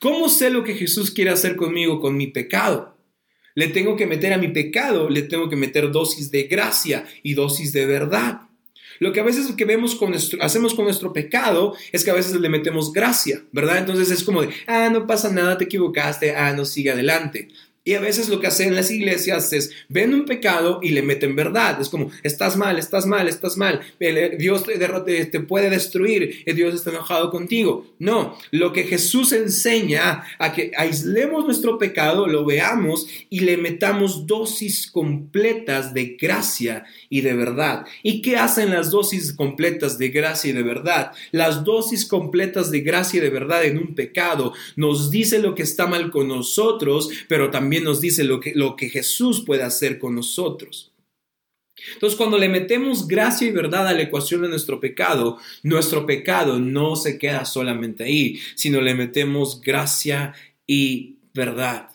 ¿Cómo 0.00 0.28
sé 0.28 0.50
lo 0.50 0.64
que 0.64 0.74
Jesús 0.74 1.12
quiere 1.12 1.30
hacer 1.30 1.54
conmigo 1.54 2.00
con 2.00 2.16
mi 2.16 2.26
pecado? 2.26 2.98
Le 3.54 3.68
tengo 3.68 3.94
que 3.94 4.06
meter 4.06 4.32
a 4.32 4.38
mi 4.38 4.48
pecado, 4.48 5.08
le 5.08 5.22
tengo 5.22 5.48
que 5.48 5.54
meter 5.54 5.92
dosis 5.92 6.32
de 6.32 6.48
gracia 6.48 7.04
y 7.22 7.34
dosis 7.34 7.72
de 7.72 7.86
verdad. 7.86 8.47
Lo 8.98 9.12
que 9.12 9.20
a 9.20 9.24
veces 9.24 9.52
que 9.56 9.64
vemos 9.64 9.94
con 9.94 10.14
hacemos 10.40 10.74
con 10.74 10.84
nuestro 10.84 11.12
pecado 11.12 11.74
es 11.92 12.04
que 12.04 12.10
a 12.10 12.14
veces 12.14 12.34
le 12.40 12.48
metemos 12.48 12.92
gracia, 12.92 13.42
¿verdad? 13.52 13.78
Entonces 13.78 14.10
es 14.10 14.24
como 14.24 14.42
de, 14.42 14.50
ah, 14.66 14.88
no 14.90 15.06
pasa 15.06 15.30
nada, 15.30 15.58
te 15.58 15.64
equivocaste, 15.64 16.34
ah, 16.34 16.52
no, 16.52 16.64
sigue 16.64 16.90
adelante. 16.90 17.48
Y 17.88 17.94
a 17.94 18.00
veces 18.00 18.28
lo 18.28 18.38
que 18.38 18.48
hacen 18.48 18.74
las 18.74 18.90
iglesias 18.90 19.50
es 19.54 19.70
ven 19.88 20.12
un 20.12 20.26
pecado 20.26 20.80
y 20.82 20.90
le 20.90 21.00
meten 21.00 21.34
verdad. 21.34 21.80
Es 21.80 21.88
como, 21.88 22.10
estás 22.22 22.54
mal, 22.54 22.78
estás 22.78 23.06
mal, 23.06 23.28
estás 23.28 23.56
mal. 23.56 23.80
Eh, 23.98 24.36
Dios 24.38 24.64
te, 24.64 25.40
puede 25.40 25.70
destruir. 25.70 26.42
Eh, 26.44 26.52
Dios 26.52 26.74
está 26.74 26.90
enojado 26.90 27.30
contigo. 27.30 27.86
No, 27.98 28.36
lo 28.50 28.74
que 28.74 28.84
Jesús 28.84 29.32
enseña 29.32 30.22
a 30.38 30.52
que 30.52 30.70
aislemos 30.76 31.46
nuestro 31.46 31.78
pecado, 31.78 32.26
lo 32.26 32.44
veamos 32.44 33.06
y 33.30 33.40
le 33.40 33.56
metamos 33.56 34.26
dosis 34.26 34.90
completas 34.90 35.94
de 35.94 36.18
gracia 36.20 36.84
y 37.08 37.22
de 37.22 37.32
verdad. 37.32 37.86
¿Y 38.02 38.20
qué 38.20 38.36
hacen 38.36 38.70
las 38.70 38.90
dosis 38.90 39.32
completas 39.32 39.96
de 39.96 40.10
gracia 40.10 40.50
y 40.50 40.52
de 40.52 40.62
verdad? 40.62 41.12
Las 41.32 41.64
dosis 41.64 42.04
completas 42.04 42.70
de 42.70 42.80
gracia 42.80 43.16
y 43.16 43.22
de 43.22 43.30
verdad 43.30 43.64
en 43.64 43.78
un 43.78 43.94
pecado 43.94 44.52
nos 44.76 45.10
dice 45.10 45.38
lo 45.38 45.54
que 45.54 45.62
está 45.62 45.86
mal 45.86 46.10
con 46.10 46.28
nosotros, 46.28 47.08
pero 47.28 47.50
también 47.50 47.77
nos 47.80 48.00
dice 48.00 48.24
lo 48.24 48.40
que, 48.40 48.52
lo 48.54 48.76
que 48.76 48.88
Jesús 48.88 49.44
puede 49.44 49.62
hacer 49.62 49.98
con 49.98 50.14
nosotros. 50.14 50.92
Entonces, 51.94 52.16
cuando 52.16 52.38
le 52.38 52.48
metemos 52.48 53.06
gracia 53.06 53.46
y 53.46 53.52
verdad 53.52 53.86
a 53.86 53.92
la 53.92 54.02
ecuación 54.02 54.42
de 54.42 54.48
nuestro 54.48 54.80
pecado, 54.80 55.38
nuestro 55.62 56.06
pecado 56.06 56.58
no 56.58 56.96
se 56.96 57.18
queda 57.18 57.44
solamente 57.44 58.04
ahí, 58.04 58.40
sino 58.54 58.80
le 58.80 58.94
metemos 58.94 59.60
gracia 59.60 60.34
y 60.66 61.16
verdad. 61.32 61.90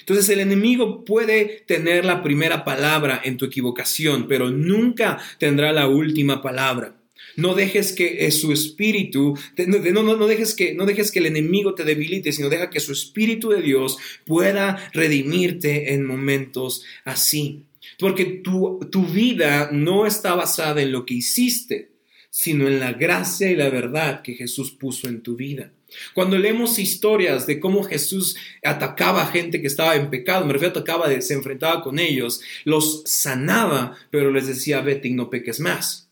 Entonces 0.00 0.28
el 0.28 0.40
enemigo 0.40 1.04
puede 1.04 1.64
tener 1.66 2.04
la 2.04 2.22
primera 2.22 2.64
palabra 2.64 3.20
en 3.24 3.36
tu 3.36 3.44
equivocación, 3.44 4.26
pero 4.28 4.50
nunca 4.50 5.18
tendrá 5.38 5.72
la 5.72 5.88
última 5.88 6.42
palabra. 6.42 6.99
No 7.40 7.54
dejes 7.54 7.92
que 7.92 8.26
eh, 8.26 8.30
su 8.30 8.52
espíritu, 8.52 9.34
no, 9.66 10.02
no, 10.02 10.16
no, 10.16 10.26
dejes 10.26 10.54
que, 10.54 10.74
no 10.74 10.84
dejes 10.84 11.10
que 11.10 11.20
el 11.20 11.26
enemigo 11.26 11.74
te 11.74 11.84
debilite, 11.84 12.32
sino 12.32 12.48
deja 12.48 12.70
que 12.70 12.80
su 12.80 12.92
espíritu 12.92 13.48
de 13.48 13.62
Dios 13.62 13.96
pueda 14.26 14.90
redimirte 14.92 15.94
en 15.94 16.06
momentos 16.06 16.84
así. 17.04 17.64
Porque 17.98 18.24
tu, 18.24 18.80
tu 18.90 19.06
vida 19.06 19.70
no 19.72 20.06
está 20.06 20.34
basada 20.34 20.82
en 20.82 20.92
lo 20.92 21.06
que 21.06 21.14
hiciste, 21.14 21.90
sino 22.30 22.68
en 22.68 22.78
la 22.78 22.92
gracia 22.92 23.50
y 23.50 23.56
la 23.56 23.70
verdad 23.70 24.22
que 24.22 24.34
Jesús 24.34 24.70
puso 24.72 25.08
en 25.08 25.22
tu 25.22 25.34
vida. 25.34 25.72
Cuando 26.14 26.38
leemos 26.38 26.78
historias 26.78 27.46
de 27.46 27.58
cómo 27.58 27.82
Jesús 27.82 28.36
atacaba 28.62 29.22
a 29.22 29.32
gente 29.32 29.60
que 29.60 29.66
estaba 29.66 29.96
en 29.96 30.10
pecado, 30.10 30.46
me 30.46 30.52
refiero 30.52 30.70
atacaba, 30.70 31.08
se 31.20 31.34
enfrentaba 31.34 31.82
con 31.82 31.98
ellos, 31.98 32.40
los 32.64 33.02
sanaba, 33.06 33.96
pero 34.10 34.30
les 34.30 34.46
decía, 34.46 34.80
vete 34.82 35.08
y 35.08 35.14
no 35.14 35.30
peques 35.30 35.58
más. 35.58 36.09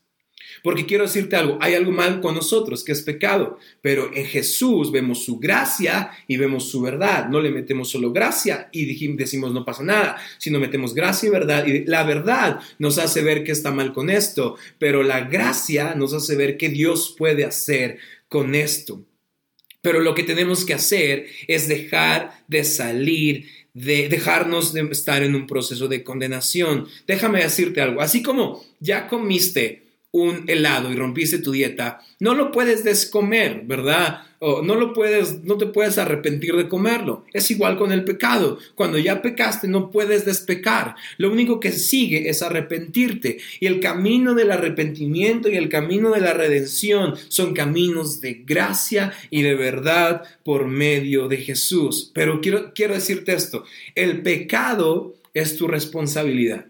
Porque 0.63 0.87
quiero 0.87 1.05
decirte 1.05 1.37
algo, 1.37 1.59
hay 1.61 1.75
algo 1.75 1.93
mal 1.93 2.21
con 2.21 2.35
nosotros, 2.35 2.85
que 2.85 2.93
es 2.93 3.03
pecado, 3.03 3.59
pero 3.81 4.11
en 4.15 4.25
Jesús 4.27 4.91
vemos 4.91 5.25
su 5.25 5.39
gracia 5.39 6.11
y 6.27 6.37
vemos 6.37 6.71
su 6.71 6.81
verdad. 6.81 7.29
No 7.29 7.41
le 7.41 7.51
metemos 7.51 7.91
solo 7.91 8.13
gracia 8.13 8.69
y 8.73 9.15
decimos 9.17 9.53
no 9.53 9.65
pasa 9.65 9.83
nada, 9.83 10.17
sino 10.39 10.59
metemos 10.59 10.95
gracia 10.95 11.29
y 11.29 11.31
verdad. 11.31 11.67
Y 11.67 11.85
la 11.85 12.05
verdad 12.05 12.61
nos 12.79 12.99
hace 12.99 13.23
ver 13.23 13.45
que 13.45 13.53
está 13.53 13.71
mal 13.71 13.93
con 13.93 14.11
esto, 14.11 14.57
pero 14.79 15.03
la 15.03 15.21
gracia 15.21 15.95
nos 15.95 16.13
hace 16.15 16.37
ver 16.37 16.57
qué 16.57 16.69
Dios 16.69 17.15
puede 17.17 17.45
hacer 17.45 17.99
con 18.29 18.55
esto. 18.55 19.05
Pero 19.81 20.01
lo 20.01 20.15
que 20.15 20.25
tenemos 20.25 20.65
que 20.65 20.75
hacer 20.75 21.27
es 21.47 21.69
dejar 21.69 22.45
de 22.49 22.65
salir 22.65 23.47
de 23.75 24.09
dejarnos 24.09 24.73
de 24.73 24.81
estar 24.91 25.23
en 25.23 25.37
un 25.37 25.47
proceso 25.47 25.87
de 25.87 26.03
condenación. 26.03 26.89
Déjame 27.07 27.43
decirte 27.43 27.81
algo, 27.81 28.01
así 28.01 28.23
como 28.23 28.65
ya 28.81 29.07
comiste 29.07 29.88
un 30.11 30.45
helado 30.47 30.91
y 30.91 30.97
rompiste 30.97 31.39
tu 31.39 31.53
dieta, 31.53 32.01
no 32.19 32.35
lo 32.35 32.51
puedes 32.51 32.83
descomer, 32.83 33.63
¿verdad? 33.67 34.23
O 34.41 34.63
no 34.63 34.77
lo 34.77 34.93
puedes, 34.93 35.43
no 35.43 35.59
te 35.59 35.67
puedes 35.67 35.99
arrepentir 35.99 36.55
de 36.55 36.69
comerlo. 36.69 37.25
Es 37.33 37.51
igual 37.51 37.77
con 37.77 37.93
el 37.93 38.05
pecado. 38.05 38.59
Cuando 38.75 38.97
ya 38.97 39.21
pecaste 39.21 39.67
no 39.67 39.91
puedes 39.91 40.25
despecar. 40.25 40.95
Lo 41.19 41.31
único 41.31 41.59
que 41.59 41.73
sigue 41.73 42.29
es 42.29 42.43
arrepentirte. 42.43 43.39
Y 43.59 43.67
el 43.67 43.81
camino 43.81 44.35
del 44.35 44.53
arrepentimiento 44.53 45.49
y 45.49 45.57
el 45.57 45.69
camino 45.69 46.11
de 46.13 46.21
la 46.21 46.35
redención 46.35 47.15
son 47.29 47.53
caminos 47.53 48.21
de 48.21 48.45
gracia 48.47 49.13
y 49.29 49.43
de 49.43 49.57
verdad 49.57 50.23
por 50.45 50.69
medio 50.69 51.27
de 51.27 51.39
Jesús. 51.39 52.13
Pero 52.15 52.41
quiero, 52.41 52.73
quiero 52.75 52.95
decirte 52.95 53.35
esto, 53.35 53.65
el 53.97 54.23
pecado 54.23 55.17
es 55.35 55.57
tu 55.57 55.67
responsabilidad. 55.67 56.67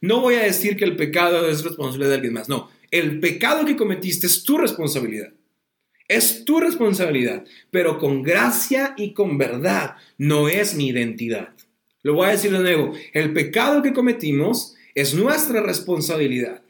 No 0.00 0.20
voy 0.20 0.36
a 0.36 0.44
decir 0.44 0.76
que 0.76 0.84
el 0.84 0.96
pecado 0.96 1.48
es 1.48 1.62
responsabilidad 1.62 2.10
de 2.10 2.14
alguien 2.16 2.32
más, 2.32 2.48
no. 2.48 2.70
El 2.90 3.20
pecado 3.20 3.66
que 3.66 3.76
cometiste 3.76 4.26
es 4.26 4.42
tu 4.42 4.56
responsabilidad. 4.56 5.32
Es 6.08 6.44
tu 6.44 6.58
responsabilidad, 6.58 7.44
pero 7.70 7.98
con 7.98 8.22
gracia 8.22 8.94
y 8.96 9.12
con 9.12 9.38
verdad 9.38 9.96
no 10.18 10.48
es 10.48 10.74
mi 10.74 10.88
identidad. 10.88 11.50
Lo 12.02 12.14
voy 12.14 12.28
a 12.28 12.32
decir 12.32 12.50
de 12.50 12.60
nuevo, 12.60 12.94
el 13.12 13.32
pecado 13.32 13.82
que 13.82 13.92
cometimos 13.92 14.74
es 14.94 15.14
nuestra 15.14 15.62
responsabilidad, 15.62 16.62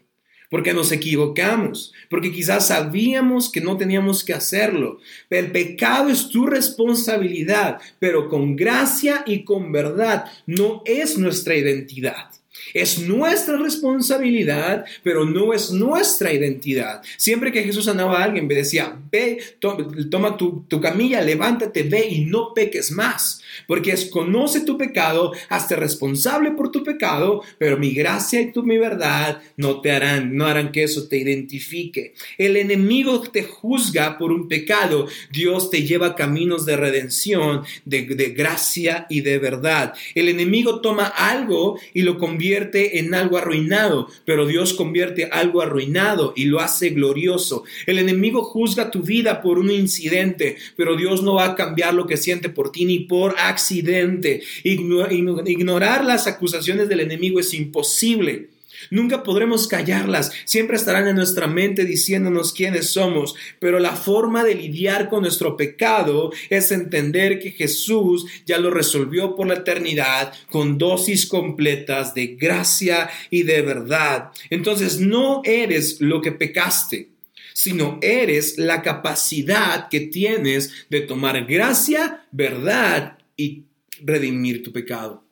porque 0.50 0.74
nos 0.74 0.90
equivocamos, 0.90 1.94
porque 2.10 2.32
quizás 2.32 2.66
sabíamos 2.66 3.50
que 3.50 3.60
no 3.60 3.76
teníamos 3.76 4.24
que 4.24 4.34
hacerlo. 4.34 4.98
El 5.30 5.52
pecado 5.52 6.08
es 6.10 6.28
tu 6.28 6.46
responsabilidad, 6.46 7.80
pero 8.00 8.28
con 8.28 8.56
gracia 8.56 9.22
y 9.24 9.44
con 9.44 9.70
verdad 9.70 10.24
no 10.46 10.82
es 10.84 11.16
nuestra 11.16 11.56
identidad. 11.56 12.39
Es 12.74 12.98
nuestra 13.00 13.56
responsabilidad, 13.56 14.84
pero 15.02 15.24
no 15.24 15.52
es 15.52 15.70
nuestra 15.70 16.32
identidad. 16.32 17.02
Siempre 17.16 17.52
que 17.52 17.62
Jesús 17.62 17.84
sanaba 17.86 18.20
a 18.20 18.24
alguien, 18.24 18.46
me 18.46 18.54
decía, 18.54 18.96
ve, 19.10 19.38
toma 19.58 20.36
tu, 20.36 20.66
camilla, 20.80 21.20
levántate, 21.20 21.82
ve 21.82 22.06
y 22.08 22.24
no 22.24 22.52
peques 22.54 22.90
más. 22.92 23.42
Porque 23.66 23.92
es 23.92 24.06
conoce 24.06 24.60
tu 24.60 24.78
pecado, 24.78 25.32
hazte 25.48 25.76
responsable 25.76 26.52
por 26.52 26.70
tu 26.70 26.84
pecado, 26.84 27.42
pero 27.58 27.76
mi 27.76 27.92
gracia 27.92 28.40
y 28.40 28.52
tu 28.52 28.62
mi 28.62 28.78
verdad 28.78 29.42
no 29.56 29.80
te 29.80 29.90
harán, 29.90 30.36
no 30.36 30.46
harán 30.46 30.70
que 30.70 30.84
eso 30.84 31.08
te 31.08 31.18
identifique. 31.18 32.14
El 32.38 32.56
enemigo 32.56 33.20
te 33.22 33.42
juzga 33.42 34.18
por 34.18 34.32
un 34.32 34.48
pecado, 34.48 35.08
Dios 35.32 35.70
te 35.70 35.82
lleva 35.82 36.14
caminos 36.14 36.66
de 36.66 36.76
redención, 36.76 37.62
de, 37.84 38.02
de 38.02 38.30
gracia 38.30 39.06
y 39.08 39.22
de 39.22 39.38
verdad. 39.38 39.94
El 40.14 40.28
enemigo 40.28 40.80
toma 40.80 41.06
algo 41.06 41.78
y 41.94 42.02
lo 42.02 42.18
convierte 42.18 42.49
en 42.54 43.14
algo 43.14 43.38
arruinado, 43.38 44.08
pero 44.24 44.46
Dios 44.46 44.74
convierte 44.74 45.26
algo 45.26 45.62
arruinado 45.62 46.32
y 46.36 46.44
lo 46.44 46.60
hace 46.60 46.90
glorioso. 46.90 47.64
El 47.86 47.98
enemigo 47.98 48.42
juzga 48.42 48.90
tu 48.90 49.02
vida 49.02 49.42
por 49.42 49.58
un 49.58 49.70
incidente, 49.70 50.56
pero 50.76 50.96
Dios 50.96 51.22
no 51.22 51.34
va 51.34 51.46
a 51.46 51.54
cambiar 51.54 51.94
lo 51.94 52.06
que 52.06 52.16
siente 52.16 52.48
por 52.48 52.72
ti 52.72 52.84
ni 52.84 53.00
por 53.00 53.34
accidente. 53.38 54.42
Ignorar 54.64 56.04
las 56.04 56.26
acusaciones 56.26 56.88
del 56.88 57.00
enemigo 57.00 57.40
es 57.40 57.54
imposible. 57.54 58.48
Nunca 58.90 59.22
podremos 59.22 59.68
callarlas, 59.68 60.32
siempre 60.44 60.76
estarán 60.76 61.08
en 61.08 61.16
nuestra 61.16 61.46
mente 61.46 61.84
diciéndonos 61.84 62.52
quiénes 62.52 62.90
somos, 62.90 63.34
pero 63.58 63.78
la 63.78 63.96
forma 63.96 64.44
de 64.44 64.54
lidiar 64.54 65.08
con 65.08 65.22
nuestro 65.22 65.56
pecado 65.56 66.32
es 66.48 66.72
entender 66.72 67.38
que 67.38 67.50
Jesús 67.50 68.26
ya 68.46 68.58
lo 68.58 68.70
resolvió 68.70 69.36
por 69.36 69.46
la 69.46 69.54
eternidad 69.54 70.32
con 70.50 70.78
dosis 70.78 71.26
completas 71.26 72.14
de 72.14 72.28
gracia 72.36 73.10
y 73.30 73.42
de 73.42 73.62
verdad. 73.62 74.30
Entonces 74.48 74.98
no 74.98 75.42
eres 75.44 76.00
lo 76.00 76.20
que 76.20 76.32
pecaste 76.32 77.10
sino 77.52 77.98
eres 78.00 78.56
la 78.56 78.80
capacidad 78.80 79.90
que 79.90 80.00
tienes 80.00 80.86
de 80.88 81.02
tomar 81.02 81.44
gracia, 81.44 82.24
verdad 82.32 83.18
y 83.36 83.64
redimir 84.02 84.62
tu 84.62 84.72
pecado. 84.72 85.29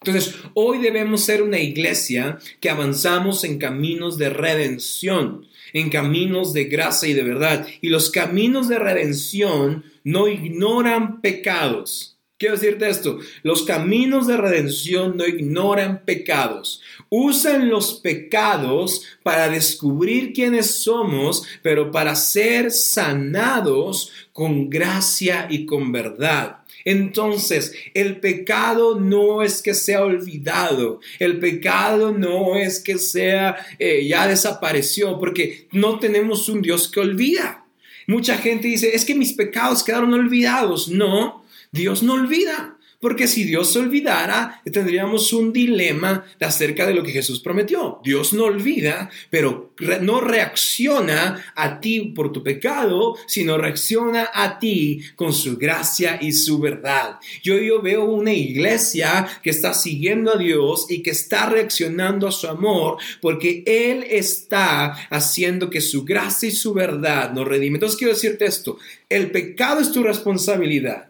Entonces, 0.00 0.34
hoy 0.52 0.78
debemos 0.78 1.22
ser 1.22 1.42
una 1.42 1.58
iglesia 1.58 2.38
que 2.60 2.68
avanzamos 2.68 3.42
en 3.44 3.58
caminos 3.58 4.18
de 4.18 4.28
redención, 4.28 5.46
en 5.72 5.88
caminos 5.88 6.52
de 6.52 6.64
gracia 6.64 7.08
y 7.08 7.14
de 7.14 7.22
verdad. 7.22 7.66
Y 7.80 7.88
los 7.88 8.10
caminos 8.10 8.68
de 8.68 8.78
redención 8.78 9.84
no 10.04 10.28
ignoran 10.28 11.22
pecados. 11.22 12.14
Quiero 12.36 12.56
decirte 12.56 12.88
esto, 12.90 13.20
los 13.44 13.62
caminos 13.62 14.26
de 14.26 14.36
redención 14.36 15.16
no 15.16 15.24
ignoran 15.24 16.04
pecados. 16.04 16.82
Usan 17.08 17.70
los 17.70 18.00
pecados 18.00 19.02
para 19.22 19.48
descubrir 19.48 20.32
quiénes 20.32 20.82
somos, 20.82 21.46
pero 21.62 21.92
para 21.92 22.16
ser 22.16 22.72
sanados 22.72 24.10
con 24.32 24.68
gracia 24.68 25.46
y 25.48 25.64
con 25.64 25.92
verdad. 25.92 26.63
Entonces, 26.84 27.72
el 27.94 28.20
pecado 28.20 29.00
no 29.00 29.42
es 29.42 29.62
que 29.62 29.74
sea 29.74 30.04
olvidado, 30.04 31.00
el 31.18 31.38
pecado 31.38 32.12
no 32.12 32.56
es 32.56 32.80
que 32.80 32.98
sea 32.98 33.56
eh, 33.78 34.06
ya 34.06 34.28
desapareció, 34.28 35.18
porque 35.18 35.66
no 35.72 35.98
tenemos 35.98 36.48
un 36.48 36.60
Dios 36.60 36.90
que 36.90 37.00
olvida. 37.00 37.64
Mucha 38.06 38.36
gente 38.36 38.68
dice, 38.68 38.94
es 38.94 39.04
que 39.04 39.14
mis 39.14 39.32
pecados 39.32 39.82
quedaron 39.82 40.12
olvidados. 40.12 40.88
No, 40.88 41.42
Dios 41.72 42.02
no 42.02 42.14
olvida. 42.14 42.73
Porque 43.04 43.28
si 43.28 43.44
Dios 43.44 43.70
se 43.70 43.80
olvidara, 43.80 44.62
tendríamos 44.72 45.30
un 45.34 45.52
dilema 45.52 46.24
acerca 46.40 46.86
de 46.86 46.94
lo 46.94 47.02
que 47.02 47.12
Jesús 47.12 47.38
prometió. 47.38 48.00
Dios 48.02 48.32
no 48.32 48.44
olvida, 48.44 49.10
pero 49.28 49.74
no 50.00 50.22
reacciona 50.22 51.52
a 51.54 51.80
ti 51.80 52.14
por 52.16 52.32
tu 52.32 52.42
pecado, 52.42 53.14
sino 53.26 53.58
reacciona 53.58 54.30
a 54.32 54.58
ti 54.58 55.02
con 55.16 55.34
su 55.34 55.58
gracia 55.58 56.18
y 56.18 56.32
su 56.32 56.58
verdad. 56.58 57.16
Yo, 57.42 57.58
yo 57.58 57.82
veo 57.82 58.06
una 58.06 58.32
iglesia 58.32 59.28
que 59.42 59.50
está 59.50 59.74
siguiendo 59.74 60.32
a 60.32 60.38
Dios 60.38 60.86
y 60.88 61.02
que 61.02 61.10
está 61.10 61.50
reaccionando 61.50 62.26
a 62.26 62.32
su 62.32 62.48
amor 62.48 62.96
porque 63.20 63.64
Él 63.66 64.06
está 64.08 64.92
haciendo 65.10 65.68
que 65.68 65.82
su 65.82 66.06
gracia 66.06 66.48
y 66.48 66.52
su 66.52 66.72
verdad 66.72 67.34
nos 67.34 67.46
redime. 67.46 67.76
Entonces 67.76 67.98
quiero 67.98 68.14
decirte 68.14 68.46
esto, 68.46 68.78
el 69.10 69.30
pecado 69.30 69.82
es 69.82 69.92
tu 69.92 70.02
responsabilidad 70.02 71.08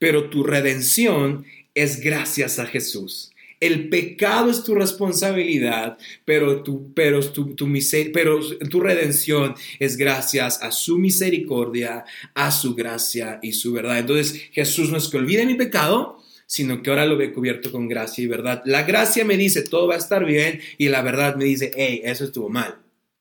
pero 0.00 0.30
tu 0.30 0.42
redención 0.42 1.44
es 1.74 2.00
gracias 2.00 2.58
a 2.58 2.66
Jesús. 2.66 3.30
El 3.60 3.90
pecado 3.90 4.50
es 4.50 4.64
tu 4.64 4.74
responsabilidad, 4.74 5.98
pero 6.24 6.62
tu, 6.62 6.94
pero 6.94 7.20
tu, 7.20 7.54
tu, 7.54 7.68
pero 8.12 8.40
tu 8.70 8.80
redención 8.80 9.54
es 9.78 9.98
gracias 9.98 10.62
a 10.62 10.72
su 10.72 10.98
misericordia, 10.98 12.06
a 12.34 12.50
su 12.50 12.74
gracia 12.74 13.38
y 13.42 13.52
su 13.52 13.74
verdad. 13.74 13.98
Entonces 13.98 14.48
Jesús 14.52 14.90
no 14.90 14.96
es 14.96 15.08
que 15.08 15.18
olvide 15.18 15.44
mi 15.44 15.54
pecado, 15.54 16.16
sino 16.46 16.82
que 16.82 16.88
ahora 16.88 17.04
lo 17.04 17.18
ve 17.18 17.34
cubierto 17.34 17.70
con 17.70 17.86
gracia 17.86 18.24
y 18.24 18.26
verdad. 18.26 18.62
La 18.64 18.84
gracia 18.84 19.26
me 19.26 19.36
dice 19.36 19.62
todo 19.62 19.86
va 19.86 19.96
a 19.96 19.98
estar 19.98 20.24
bien 20.24 20.60
y 20.78 20.88
la 20.88 21.02
verdad 21.02 21.36
me 21.36 21.44
dice, 21.44 21.70
hey, 21.76 22.00
eso 22.02 22.24
estuvo 22.24 22.48
mal. 22.48 22.78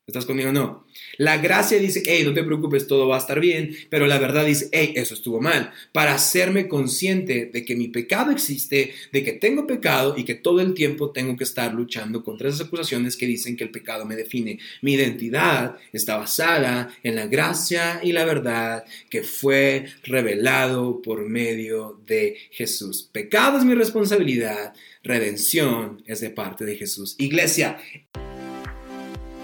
¿Estás 0.10 0.26
conmigo? 0.26 0.52
No. 0.52 0.88
La 1.18 1.38
gracia 1.38 1.78
dice, 1.78 2.02
hey, 2.04 2.24
no 2.26 2.34
te 2.34 2.44
preocupes, 2.44 2.88
todo 2.88 3.08
va 3.08 3.18
a 3.18 3.20
estar 3.20 3.40
bien, 3.40 3.76
pero 3.92 4.08
la 4.08 4.18
verdad 4.18 4.44
dice, 4.44 4.68
hey, 4.72 4.94
eso 4.96 5.14
estuvo 5.14 5.40
mal, 5.40 5.72
para 5.92 6.16
hacerme 6.16 6.68
consciente 6.68 7.52
de 7.54 7.64
que 7.64 7.76
mi 7.76 7.90
pecado 7.90 8.32
existe, 8.32 8.92
de 9.12 9.24
que 9.24 9.34
tengo 9.34 9.68
pecado 9.68 10.16
y 10.18 10.24
que 10.24 10.34
todo 10.34 10.62
el 10.62 10.74
tiempo 10.74 11.12
tengo 11.12 11.38
que 11.38 11.44
estar 11.44 11.76
luchando 11.76 12.24
contra 12.24 12.50
esas 12.50 12.66
acusaciones 12.66 13.16
que 13.16 13.28
dicen 13.28 13.56
que 13.56 13.64
el 13.64 13.70
pecado 13.70 14.04
me 14.04 14.16
define. 14.16 14.58
Mi 14.82 14.94
identidad 14.94 15.76
está 15.94 16.18
basada 16.18 16.92
en 17.04 17.16
la 17.16 17.28
gracia 17.28 18.00
y 18.02 18.12
la 18.12 18.26
verdad 18.26 18.84
que 19.12 19.22
fue 19.22 19.86
revelado 20.02 21.04
por 21.04 21.30
medio 21.30 22.02
de 22.08 22.36
Jesús. 22.50 23.08
Pecado 23.12 23.60
es 23.60 23.64
mi 23.64 23.76
responsabilidad, 23.76 24.74
redención 25.04 26.02
es 26.08 26.20
de 26.20 26.32
parte 26.32 26.66
de 26.66 26.78
Jesús. 26.78 27.16
Iglesia, 27.20 27.78